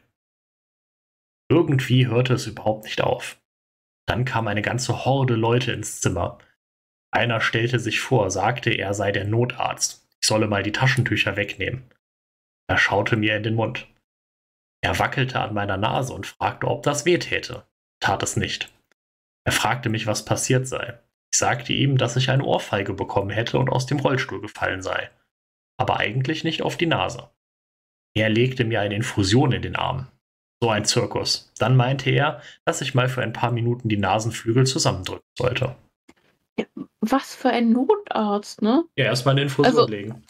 [1.50, 3.42] Irgendwie hörte es überhaupt nicht auf.
[4.08, 6.38] Dann kam eine ganze Horde Leute ins Zimmer.
[7.10, 10.06] Einer stellte sich vor, sagte, er sei der Notarzt.
[10.22, 11.92] Ich solle mal die Taschentücher wegnehmen.
[12.68, 13.88] Er schaute mir in den Mund.
[14.84, 17.66] Er wackelte an meiner Nase und fragte, ob das weh täte.
[17.98, 18.72] Tat es nicht.
[19.44, 20.96] Er fragte mich, was passiert sei.
[21.32, 25.10] Ich sagte ihm, dass ich eine Ohrfeige bekommen hätte und aus dem Rollstuhl gefallen sei.
[25.76, 27.30] Aber eigentlich nicht auf die Nase.
[28.16, 30.06] Er legte mir eine Infusion in den Arm.
[30.62, 31.52] So ein Zirkus.
[31.58, 35.76] Dann meinte er, dass ich mal für ein paar Minuten die Nasenflügel zusammendrücken sollte.
[37.02, 38.84] Was für ein Notarzt, ne?
[38.96, 40.24] Ja, erstmal eine Infusion Also- legen.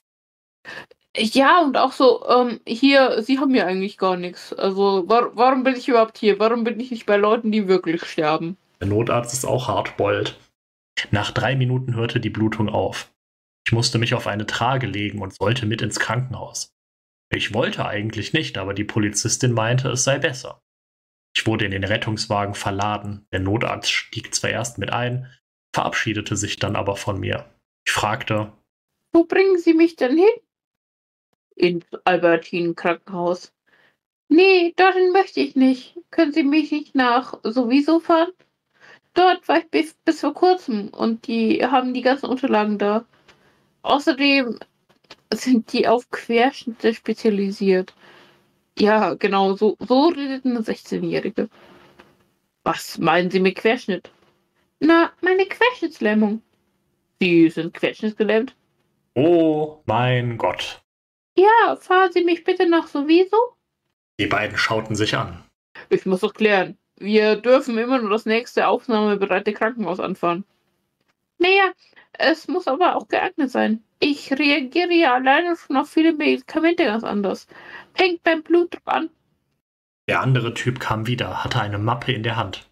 [1.17, 4.53] Ja, und auch so, ähm, hier, Sie haben ja eigentlich gar nichts.
[4.53, 6.39] Also, war, warum bin ich überhaupt hier?
[6.41, 8.59] Warum bin ich nicht bei Leuten, die wirklich sterben?
[8.81, 10.37] Der Notarzt ist auch hardboiled.
[11.13, 13.11] Nach drei Minuten hörte die Blutung auf.
[13.67, 16.73] Ich musste mich auf eine Trage legen und sollte mit ins Krankenhaus.
[17.31, 20.63] Ich wollte eigentlich nicht, aber die Polizistin meinte, es sei besser.
[21.37, 23.27] Ich wurde in den Rettungswagen verladen.
[23.33, 25.31] Der Notarzt stieg zwar erst mit ein,
[25.75, 27.45] verabschiedete sich dann aber von mir.
[27.87, 28.53] Ich fragte,
[29.13, 30.41] Wo bringen Sie mich denn hin?
[31.55, 33.53] Ins Albertinen-Krankenhaus.
[34.29, 35.99] Nee, dorthin möchte ich nicht.
[36.11, 38.33] Können Sie mich nicht nach sowieso fahren?
[39.15, 43.07] Dort war ich bis, bis vor kurzem und die haben die ganzen Unterlagen da.
[43.83, 44.59] Außerdem
[45.33, 47.95] sind die auf Querschnitte spezialisiert.
[48.79, 51.49] Ja, genau, so, so redet eine 16-Jährige.
[52.65, 54.11] Was meinen Sie mit Querschnitt?
[54.81, 56.43] Na, meine Querschnittslähmung.
[57.21, 58.55] Sie sind querschnittsgelähmt?
[59.15, 60.83] oh mein Gott.
[61.37, 63.37] Ja, fahren Sie mich bitte nach sowieso?
[64.19, 65.43] Die beiden schauten sich an.
[65.89, 66.79] Ich muss doch klären.
[66.99, 70.45] Wir dürfen immer nur das nächste aufnahmebereite Krankenhaus anfahren.
[71.39, 71.73] Naja,
[72.19, 73.83] es muss aber auch geeignet sein.
[74.01, 77.47] Ich reagiere ja alleine schon auf viele Medikamente ganz anders.
[77.95, 79.11] Hängt beim Blutdruck an.
[80.09, 82.69] Der andere Typ kam wieder, hatte eine Mappe in der Hand.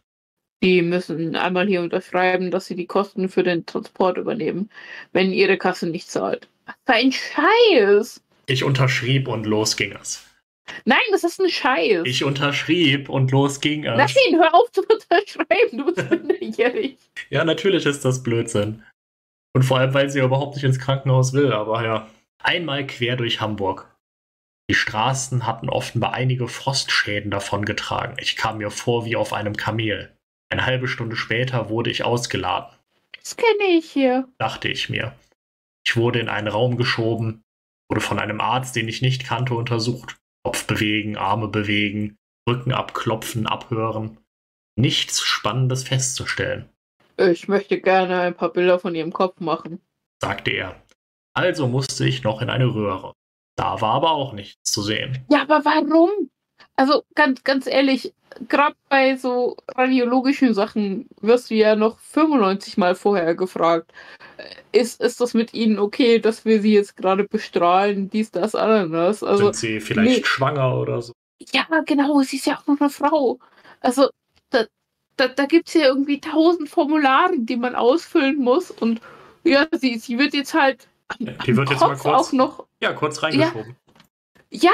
[0.62, 4.70] Die müssen einmal hier unterschreiben, dass sie die Kosten für den Transport übernehmen,
[5.12, 6.48] wenn ihre Kasse nicht zahlt.
[6.66, 8.22] Was für ein Scheiß!
[8.46, 10.26] Ich unterschrieb und los ging es.
[10.84, 12.02] Nein, das ist ein Scheiß.
[12.06, 13.96] Ich unterschrieb und los ging es.
[13.96, 16.96] Nein, hör auf zu unterschreiben, du bist minderjährig.
[17.30, 18.82] Ja, natürlich ist das Blödsinn.
[19.54, 22.08] Und vor allem, weil sie überhaupt nicht ins Krankenhaus will, aber ja.
[22.42, 23.88] Einmal quer durch Hamburg.
[24.68, 28.16] Die Straßen hatten offenbar einige Frostschäden davongetragen.
[28.20, 30.14] Ich kam mir vor wie auf einem Kamel.
[30.50, 32.70] Eine halbe Stunde später wurde ich ausgeladen,
[33.16, 34.28] Das kenne ich hier.
[34.38, 35.14] dachte ich mir.
[35.86, 37.42] Ich wurde in einen Raum geschoben,
[37.90, 40.16] wurde von einem Arzt, den ich nicht kannte, untersucht.
[40.44, 42.16] Kopf bewegen, Arme bewegen,
[42.48, 44.18] Rücken abklopfen, abhören.
[44.76, 46.68] Nichts Spannendes festzustellen.
[47.16, 49.80] Ich möchte gerne ein paar Bilder von ihrem Kopf machen.
[50.20, 50.82] sagte er.
[51.34, 53.12] Also musste ich noch in eine Röhre.
[53.56, 55.24] Da war aber auch nichts zu sehen.
[55.30, 56.10] Ja, aber warum?
[56.76, 58.12] Also ganz, ganz ehrlich,
[58.48, 63.92] gerade bei so radiologischen Sachen wirst du ja noch 95 Mal vorher gefragt.
[64.38, 68.54] äh, Ist, ist das mit Ihnen okay, dass wir Sie jetzt gerade bestrahlen, dies, das,
[68.56, 69.22] anderes?
[69.22, 70.24] Also, Sind sie vielleicht nee.
[70.24, 71.12] schwanger oder so?
[71.52, 73.38] ja, genau, sie ist ja auch noch eine Frau.
[73.80, 74.08] Also,
[74.50, 74.64] da,
[75.16, 78.70] da, da gibt es ja irgendwie tausend Formulare, die man ausfüllen muss.
[78.70, 79.00] Und
[79.44, 82.66] ja, sie, sie wird jetzt halt am, Die wird am jetzt mal kurz- auch noch
[82.80, 83.76] Ja, kurz reingeschoben.
[84.50, 84.72] Ja,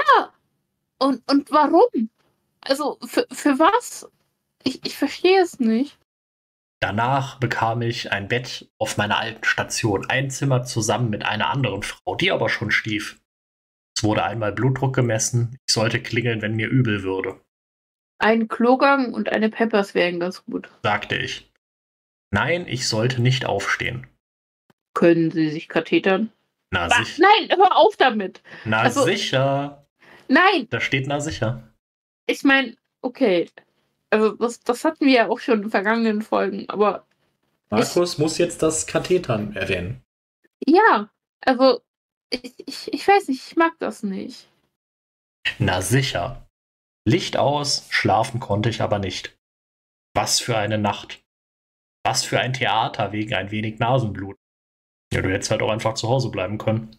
[0.99, 2.11] und, und warum?
[2.61, 4.09] Also, für, für was?
[4.63, 5.97] Ich, ich verstehe es nicht.
[6.81, 11.83] Danach bekam ich ein Bett auf meiner alten Station, ein Zimmer zusammen mit einer anderen
[11.83, 13.21] Frau, die aber schon stief.
[13.97, 15.57] Es wurde einmal Blutdruck gemessen.
[15.67, 17.41] Ich sollte klingeln, wenn mir übel würde,
[18.21, 20.69] Ein Klogang und eine Peppers wären ganz gut.
[20.83, 21.51] sagte ich.
[22.31, 24.07] Nein, ich sollte nicht aufstehen.
[24.95, 26.31] Können Sie sich kathetern?
[26.71, 28.43] Na, Bah, sich, nein, hör auf damit.
[28.65, 29.87] na also- sicher.
[30.29, 31.63] Nein, Da steht na sicher.
[32.27, 33.51] ich meine, okay.
[34.11, 37.07] Also, das, das hatten wir ja auch schon in vergangenen Folgen, aber
[37.71, 40.03] Markus muss jetzt das Kathetern erwähnen.
[40.67, 41.09] ja,
[41.41, 41.81] also,
[42.31, 44.47] ich, ich, ich weiß nicht, ich mag das nicht.
[45.59, 46.47] Na sicher.
[47.07, 49.39] Licht aus, schlafen konnte ich aber nicht.
[50.15, 51.23] Was für eine Nacht.
[52.05, 54.37] Was für ein Theater wegen ein wenig Nasenblut.
[55.13, 56.97] Ja, du hättest halt auch einfach zu Hause bleiben können.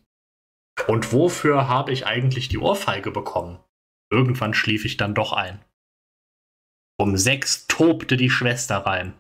[0.88, 3.60] Und wofür habe ich eigentlich die Ohrfeige bekommen?
[4.12, 5.64] Irgendwann schlief ich dann doch ein.
[6.99, 9.14] Um sechs tobte die Schwester rein.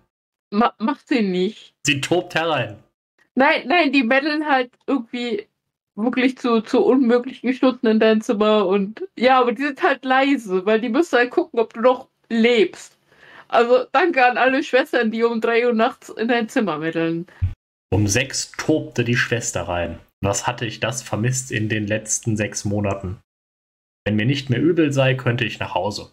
[0.51, 1.73] Ma macht sie nicht.
[1.85, 2.83] Sie tobt herein.
[3.35, 5.47] Nein, nein, die betteln halt irgendwie
[6.03, 10.65] wirklich zu, zu unmöglichen Stunden in dein Zimmer und ja, aber die sind halt leise,
[10.65, 12.97] weil die müssen halt gucken, ob du noch lebst.
[13.47, 17.27] Also danke an alle Schwestern, die um 3 Uhr nachts in dein Zimmer mitteln.
[17.93, 19.99] Um sechs tobte die Schwester rein.
[20.21, 23.19] Was hatte ich das vermisst in den letzten sechs Monaten?
[24.05, 26.11] Wenn mir nicht mehr übel sei, könnte ich nach Hause.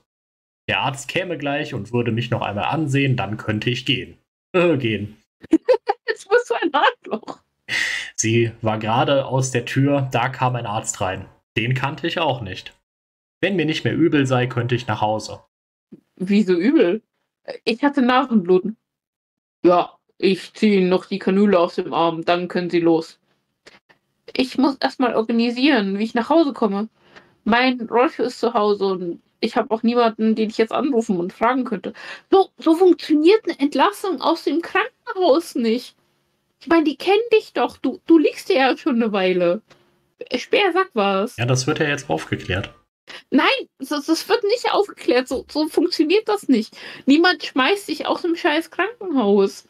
[0.68, 4.18] Der Arzt käme gleich und würde mich noch einmal ansehen, dann könnte ich gehen.
[4.52, 5.16] Äh, gehen.
[6.08, 7.40] Jetzt bist du ein Arschloch.
[8.20, 11.26] Sie war gerade aus der Tür, da kam ein Arzt rein.
[11.56, 12.74] Den kannte ich auch nicht.
[13.40, 15.40] Wenn mir nicht mehr übel sei, könnte ich nach Hause.
[16.16, 17.02] Wieso übel?
[17.64, 18.76] Ich hatte Nasenbluten.
[19.64, 23.20] Ja, ich ziehe noch die Kanüle aus dem Arm, dann können Sie los.
[24.34, 26.88] Ich muss erstmal organisieren, wie ich nach Hause komme.
[27.44, 31.32] Mein Rolf ist zu Hause und ich habe auch niemanden, den ich jetzt anrufen und
[31.32, 31.92] fragen könnte.
[32.30, 35.97] So, so funktioniert eine Entlassung aus dem Krankenhaus nicht.
[36.60, 37.76] Ich meine, die kennen dich doch.
[37.76, 39.62] Du, du liegst ja schon eine Weile.
[40.36, 41.36] Speer, sag was.
[41.36, 42.74] Ja, das wird ja jetzt aufgeklärt.
[43.30, 43.46] Nein,
[43.78, 45.28] das, das wird nicht aufgeklärt.
[45.28, 46.76] So, so funktioniert das nicht.
[47.06, 49.68] Niemand schmeißt dich aus dem scheiß Krankenhaus.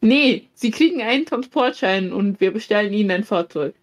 [0.00, 3.74] Nee, sie kriegen einen Transportschein und wir bestellen ihnen ein Fahrzeug.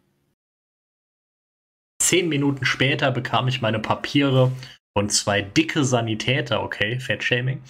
[2.00, 4.52] Zehn Minuten später bekam ich meine Papiere
[4.94, 7.64] und zwei dicke Sanitäter, okay, Fettshaming,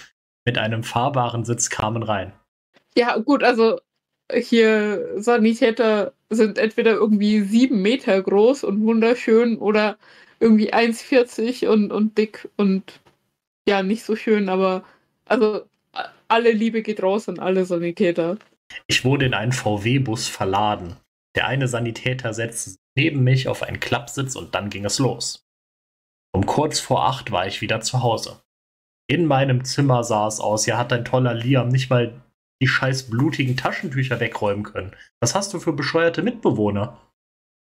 [0.46, 2.34] mit einem fahrbaren Sitz kamen rein.
[2.96, 3.80] Ja, gut, also
[4.34, 9.98] hier Sanitäter sind entweder irgendwie sieben Meter groß und wunderschön oder
[10.40, 13.00] irgendwie 1,40 und, und dick und
[13.68, 14.84] ja, nicht so schön, aber
[15.26, 15.62] also
[16.28, 18.38] alle Liebe geht raus an alle Sanitäter.
[18.88, 20.96] Ich wurde in einen VW-Bus verladen.
[21.36, 25.46] Der eine Sanitäter setzte sich neben mich auf einen Klappsitz und dann ging es los.
[26.34, 28.42] Um kurz vor acht war ich wieder zu Hause.
[29.08, 32.22] In meinem Zimmer sah es aus, ja hat dein toller Liam nicht mal
[32.62, 34.96] die scheiß blutigen Taschentücher wegräumen können.
[35.20, 37.02] Was hast du für bescheuerte Mitbewohner?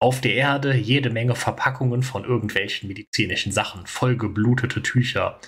[0.00, 5.40] Auf der Erde jede Menge Verpackungen von irgendwelchen medizinischen Sachen, vollgeblutete Tücher,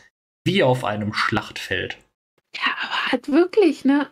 [0.45, 1.99] wie auf einem Schlachtfeld.
[2.55, 4.11] Ja, aber halt wirklich, ne?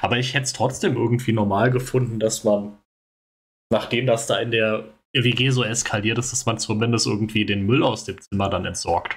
[0.00, 2.76] Aber ich hätte es trotzdem irgendwie normal gefunden, dass man,
[3.70, 7.84] nachdem das da in der WG so eskaliert ist, dass man zumindest irgendwie den Müll
[7.84, 9.16] aus dem Zimmer dann entsorgt.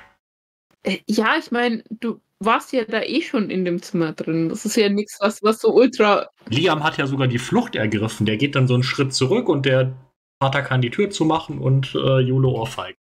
[0.84, 4.50] Äh, ja, ich meine, du warst ja da eh schon in dem Zimmer drin.
[4.50, 6.30] Das ist ja nichts, was, was so ultra.
[6.50, 8.26] Liam hat ja sogar die Flucht ergriffen.
[8.26, 9.96] Der geht dann so einen Schritt zurück und der
[10.42, 13.00] Vater kann die Tür zumachen und äh, Jule ohrfeigen.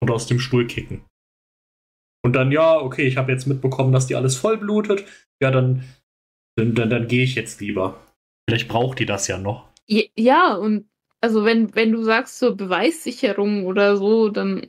[0.00, 1.04] Und aus dem Stuhl kicken.
[2.24, 5.04] Und dann, ja, okay, ich habe jetzt mitbekommen, dass die alles voll blutet.
[5.40, 5.84] Ja, dann,
[6.56, 8.00] dann, dann, dann gehe ich jetzt lieber.
[8.48, 9.68] Vielleicht braucht die das ja noch.
[9.86, 10.88] Ja, und
[11.20, 14.66] also wenn, wenn du sagst zur Beweissicherung oder so, dann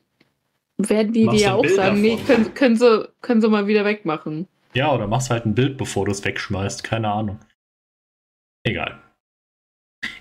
[0.78, 2.25] werden die dir ein auch sagen, nee, davon?
[2.25, 4.47] können, können, sie, können sie mal wieder wegmachen.
[4.73, 6.84] Ja, oder machst halt ein Bild, bevor du es wegschmeißt.
[6.84, 7.39] Keine Ahnung.
[8.63, 9.01] Egal.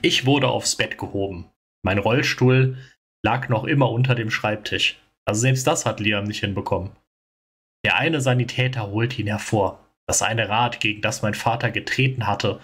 [0.03, 1.51] Ich wurde aufs Bett gehoben.
[1.83, 2.79] Mein Rollstuhl
[3.23, 4.99] lag noch immer unter dem Schreibtisch.
[5.27, 6.93] Also selbst das hat Liam nicht hinbekommen.
[7.85, 9.85] Der eine Sanitäter holte ihn hervor.
[10.09, 12.61] Das eine Rad, gegen das mein Vater getreten hatte,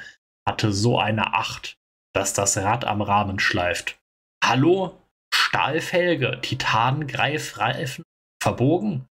[0.49, 1.78] hatte so eine Acht,
[2.14, 4.01] dass das Rad am Rahmen schleift.
[4.43, 5.02] Hallo?
[5.53, 8.05] Stahlfelge, Titangreifreifen,
[8.43, 9.07] verbogen?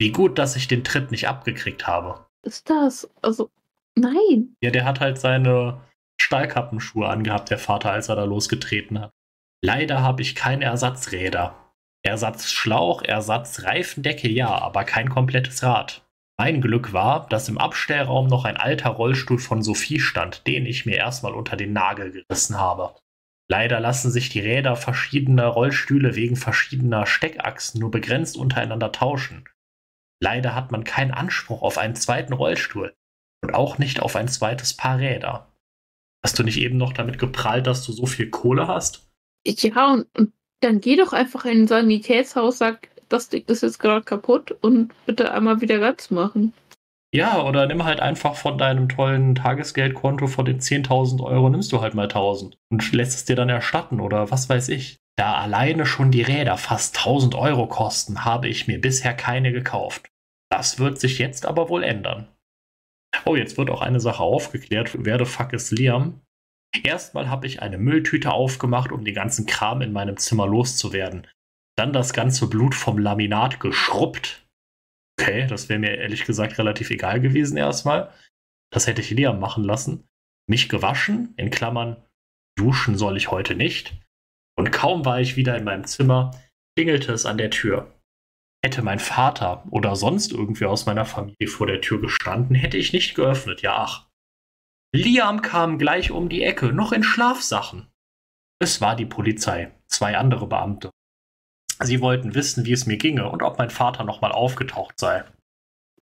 [0.00, 2.26] Wie gut, dass ich den Tritt nicht abgekriegt habe.
[2.42, 3.08] Ist das?
[3.22, 3.50] Also,
[3.94, 4.56] nein.
[4.60, 5.80] Ja, der hat halt seine
[6.20, 9.10] Stahlkappenschuhe angehabt, der Vater, als er da losgetreten hat.
[9.64, 11.54] Leider habe ich keine Ersatzräder.
[12.02, 16.04] Ersatzschlauch, Ersatzreifendecke ja, aber kein komplettes Rad.
[16.40, 20.86] Mein Glück war, dass im Abstellraum noch ein alter Rollstuhl von Sophie stand, den ich
[20.86, 22.94] mir erstmal unter den Nagel gerissen habe.
[23.50, 29.48] Leider lassen sich die Räder verschiedener Rollstühle wegen verschiedener Steckachsen nur begrenzt untereinander tauschen.
[30.20, 32.94] Leider hat man keinen Anspruch auf einen zweiten Rollstuhl
[33.42, 35.50] und auch nicht auf ein zweites Paar Räder.
[36.22, 39.08] Hast du nicht eben noch damit geprahlt, dass du so viel Kohle hast?
[39.46, 43.78] Ja, und, und dann geh doch einfach in ein Sanitätshaus, sag, das Ding ist jetzt
[43.78, 46.52] gerade kaputt und bitte einmal wieder ganz machen.
[47.14, 51.80] Ja, oder nimm halt einfach von deinem tollen Tagesgeldkonto von den 10.000 Euro, nimmst du
[51.80, 54.98] halt mal 1.000 und lässt es dir dann erstatten oder was weiß ich.
[55.16, 60.10] Da alleine schon die Räder fast 1.000 Euro kosten, habe ich mir bisher keine gekauft.
[60.50, 62.28] Das wird sich jetzt aber wohl ändern.
[63.24, 64.90] Oh, jetzt wird auch eine Sache aufgeklärt.
[64.98, 66.20] Wer the fuck ist Liam?
[66.84, 71.26] Erstmal habe ich eine Mülltüte aufgemacht, um den ganzen Kram in meinem Zimmer loszuwerden.
[71.76, 74.47] Dann das ganze Blut vom Laminat geschrubbt.
[75.18, 78.12] Okay, das wäre mir ehrlich gesagt relativ egal gewesen erstmal.
[78.72, 80.08] Das hätte ich Liam machen lassen.
[80.48, 81.96] Mich gewaschen, in Klammern,
[82.56, 83.98] duschen soll ich heute nicht.
[84.56, 86.30] Und kaum war ich wieder in meinem Zimmer,
[86.76, 87.94] klingelte es an der Tür.
[88.64, 92.92] Hätte mein Vater oder sonst irgendwer aus meiner Familie vor der Tür gestanden, hätte ich
[92.92, 94.08] nicht geöffnet, ja ach.
[94.94, 97.88] Liam kam gleich um die Ecke, noch in Schlafsachen.
[98.60, 100.90] Es war die Polizei, zwei andere Beamte.
[101.82, 105.24] Sie wollten wissen, wie es mir ginge und ob mein Vater nochmal aufgetaucht sei.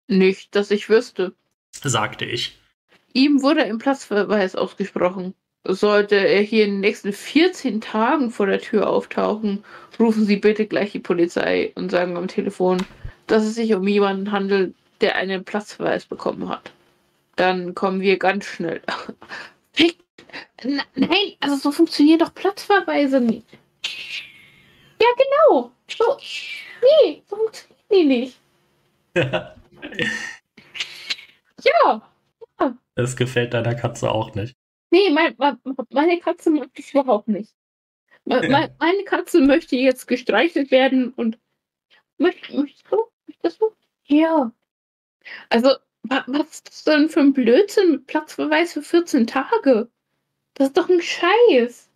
[0.09, 1.35] Nicht, dass ich wüsste.
[1.73, 2.59] sagte ich.
[3.13, 5.35] Ihm wurde ein Platzverweis ausgesprochen.
[5.65, 9.65] Sollte er hier in den nächsten 14 Tagen vor der Tür auftauchen,
[9.99, 12.85] rufen Sie bitte gleich die Polizei und sagen am Telefon,
[13.27, 16.73] dass es sich um jemanden handelt, der einen Platzverweis bekommen hat.
[17.35, 18.81] Dann kommen wir ganz schnell.
[20.63, 23.47] Nein, also so funktionieren doch Platzverweise nicht.
[25.07, 25.73] Ja, genau.
[25.89, 26.17] So,
[26.83, 28.39] nee, so funktionieren die nicht.
[29.15, 29.55] Ja,
[32.95, 34.57] Es gefällt deiner Katze auch nicht.
[34.91, 35.59] Nee, mein, mein,
[35.91, 37.53] meine Katze mag ich überhaupt nicht.
[38.25, 41.39] Me- me- Meine Katze möchte jetzt gestreichelt werden und
[42.19, 43.05] möchte, möchtest du?
[43.27, 43.75] Möchtest du?
[44.05, 44.53] Ja.
[45.51, 45.71] Also,
[46.03, 49.91] wa- was ist das denn für ein Blödsinn mit Platzverweis für 14 Tage?
[50.55, 51.91] Das ist doch ein Scheiß.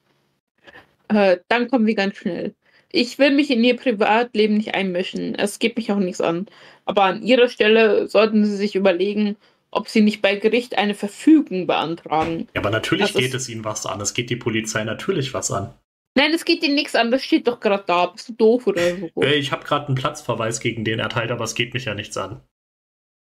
[1.09, 2.55] Äh, dann kommen wir ganz schnell.
[2.93, 5.35] Ich will mich in ihr Privatleben nicht einmischen.
[5.35, 6.47] Es geht mich auch nichts an.
[6.85, 9.37] Aber an ihrer Stelle sollten Sie sich überlegen,
[9.71, 12.49] ob Sie nicht bei Gericht eine Verfügung beantragen.
[12.55, 14.01] Ja, aber natürlich Das geht es ihnen was an.
[14.01, 15.73] Es geht die Polizei natürlich was an.
[16.17, 17.11] Nein, es geht dir nichts an.
[17.11, 18.07] Das steht doch gerade da.
[18.07, 19.11] Bist du doof oder so?
[19.23, 22.17] Äh, ich habe gerade einen Platzverweis gegen den erteilt, aber es geht mich ja nichts
[22.17, 22.41] an.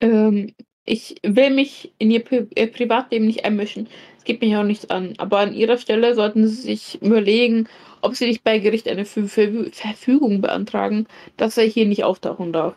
[0.01, 0.53] Ähm,
[0.85, 3.87] ich will mich in ihr Pri äh, Privatleben nicht einmischen.
[4.23, 5.15] Es geht mich auch nichts an.
[5.17, 7.67] Aber an ihrer Stelle sollten sie sich überlegen,
[7.99, 12.53] ob sie nicht bei Gericht eine Ver Ver Verfügung beantragen, dass er hier nicht auftauchen
[12.53, 12.73] darf.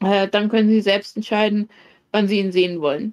[0.00, 1.68] Äh, dann können sie selbst entscheiden,
[2.12, 3.12] wann sie ihn sehen wollen.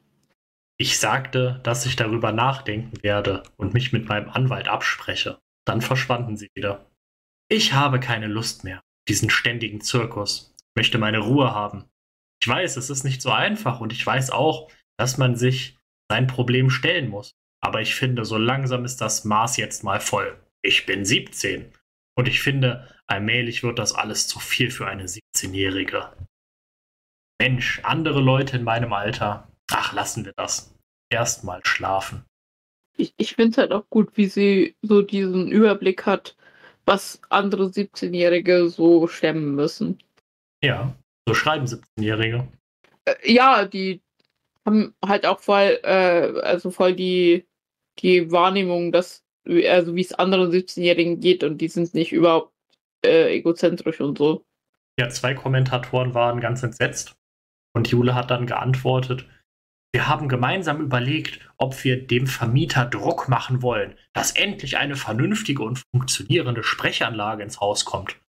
[0.78, 5.38] Ich sagte, dass ich darüber nachdenken werde und mich mit meinem Anwalt abspreche.
[5.66, 6.86] Dann verschwanden sie wieder.
[7.50, 8.82] Ich habe keine Lust mehr.
[9.10, 10.54] Diesen ständigen Zirkus.
[10.58, 11.84] Ich möchte meine Ruhe haben.
[12.42, 15.76] Ich weiß, es ist nicht so einfach und ich weiß auch, dass man sich
[16.10, 17.32] sein Problem stellen muss.
[17.62, 20.38] Aber ich finde, so langsam ist das Maß jetzt mal voll.
[20.62, 21.72] Ich bin 17.
[22.18, 26.14] Und ich finde, allmählich wird das alles zu viel für eine 17-Jährige.
[27.42, 29.48] Mensch, andere Leute in meinem Alter.
[29.72, 30.74] Ach, lassen wir das.
[31.12, 32.24] Erstmal schlafen.
[32.98, 36.38] Ich, ich finde es halt auch gut, wie sie so diesen Überblick hat,
[36.86, 40.00] was andere 17-Jährige so stemmen müssen.
[40.64, 40.96] Ja,
[41.28, 42.48] so schreiben 17-Jährige.
[43.06, 44.02] Äh, ja, die
[44.66, 47.48] haben halt auch voll, äh, also voll die,
[48.00, 52.54] die Wahrnehmung, dass, also wie es anderen 17-Jährigen geht und die sind nicht überhaupt
[53.06, 54.46] äh, egozentrisch und so.
[55.00, 57.16] Ja, zwei Kommentatoren waren ganz entsetzt.
[57.74, 59.28] Und Jule hat dann geantwortet,
[59.94, 65.64] wir haben gemeinsam überlegt, ob wir dem Vermieter Druck machen wollen, dass endlich eine vernünftige
[65.64, 68.20] und funktionierende Sprechanlage ins Haus kommt.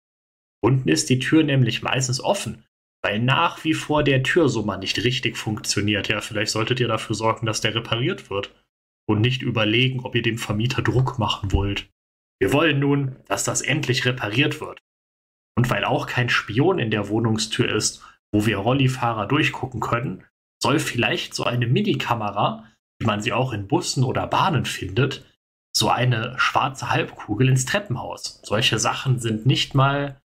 [0.60, 2.64] Unten ist die Tür nämlich meistens offen,
[3.06, 6.08] weil nach wie vor der Türsummer nicht richtig funktioniert.
[6.08, 8.52] Ja, vielleicht solltet ihr dafür sorgen, dass der repariert wird.
[9.08, 11.88] Und nicht überlegen, ob ihr dem Vermieter Druck machen wollt.
[12.40, 14.80] Wir wollen nun, dass das endlich repariert wird.
[15.56, 18.02] Und weil auch kein Spion in der Wohnungstür ist,
[18.32, 20.24] wo wir Rollifahrer durchgucken können,
[20.60, 22.64] soll vielleicht so eine Mini-Kamera,
[22.98, 25.24] wie man sie auch in Bussen oder Bahnen findet,
[25.72, 28.40] so eine schwarze Halbkugel ins Treppenhaus.
[28.42, 30.20] Solche Sachen sind nicht mal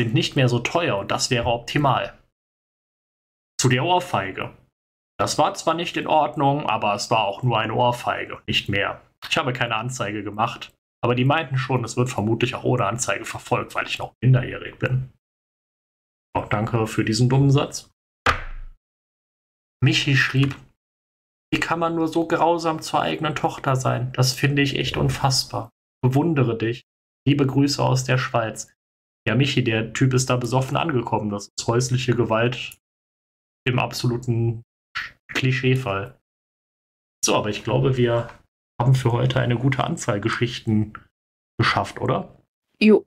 [0.00, 2.18] sind nicht mehr so teuer und das wäre optimal.
[3.60, 4.56] Zu der Ohrfeige.
[5.18, 9.02] Das war zwar nicht in Ordnung, aber es war auch nur eine Ohrfeige, nicht mehr.
[9.28, 10.72] Ich habe keine Anzeige gemacht,
[11.04, 14.78] aber die meinten schon, es wird vermutlich auch ohne Anzeige verfolgt, weil ich noch minderjährig
[14.78, 15.12] bin.
[16.34, 17.90] Auch danke für diesen dummen Satz.
[19.82, 20.56] Michi schrieb,
[21.52, 24.12] wie kann man nur so grausam zur eigenen Tochter sein?
[24.12, 25.68] Das finde ich echt unfassbar.
[26.02, 26.84] Bewundere dich.
[27.26, 28.72] Liebe Grüße aus der Schweiz.
[29.26, 31.30] Ja, Michi, der Typ ist da besoffen angekommen.
[31.30, 32.78] Das ist häusliche Gewalt
[33.66, 34.62] im absoluten
[35.32, 36.18] Klischeefall.
[37.24, 38.30] So, aber ich glaube, wir
[38.80, 40.94] haben für heute eine gute Anzahl Geschichten
[41.58, 42.42] geschafft, oder?
[42.80, 43.04] Jo.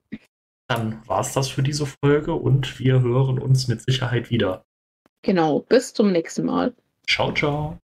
[0.70, 4.64] Dann war es das für diese Folge und wir hören uns mit Sicherheit wieder.
[5.24, 5.62] Genau.
[5.62, 6.76] Bis zum nächsten Mal.
[7.08, 7.80] Ciao, ciao.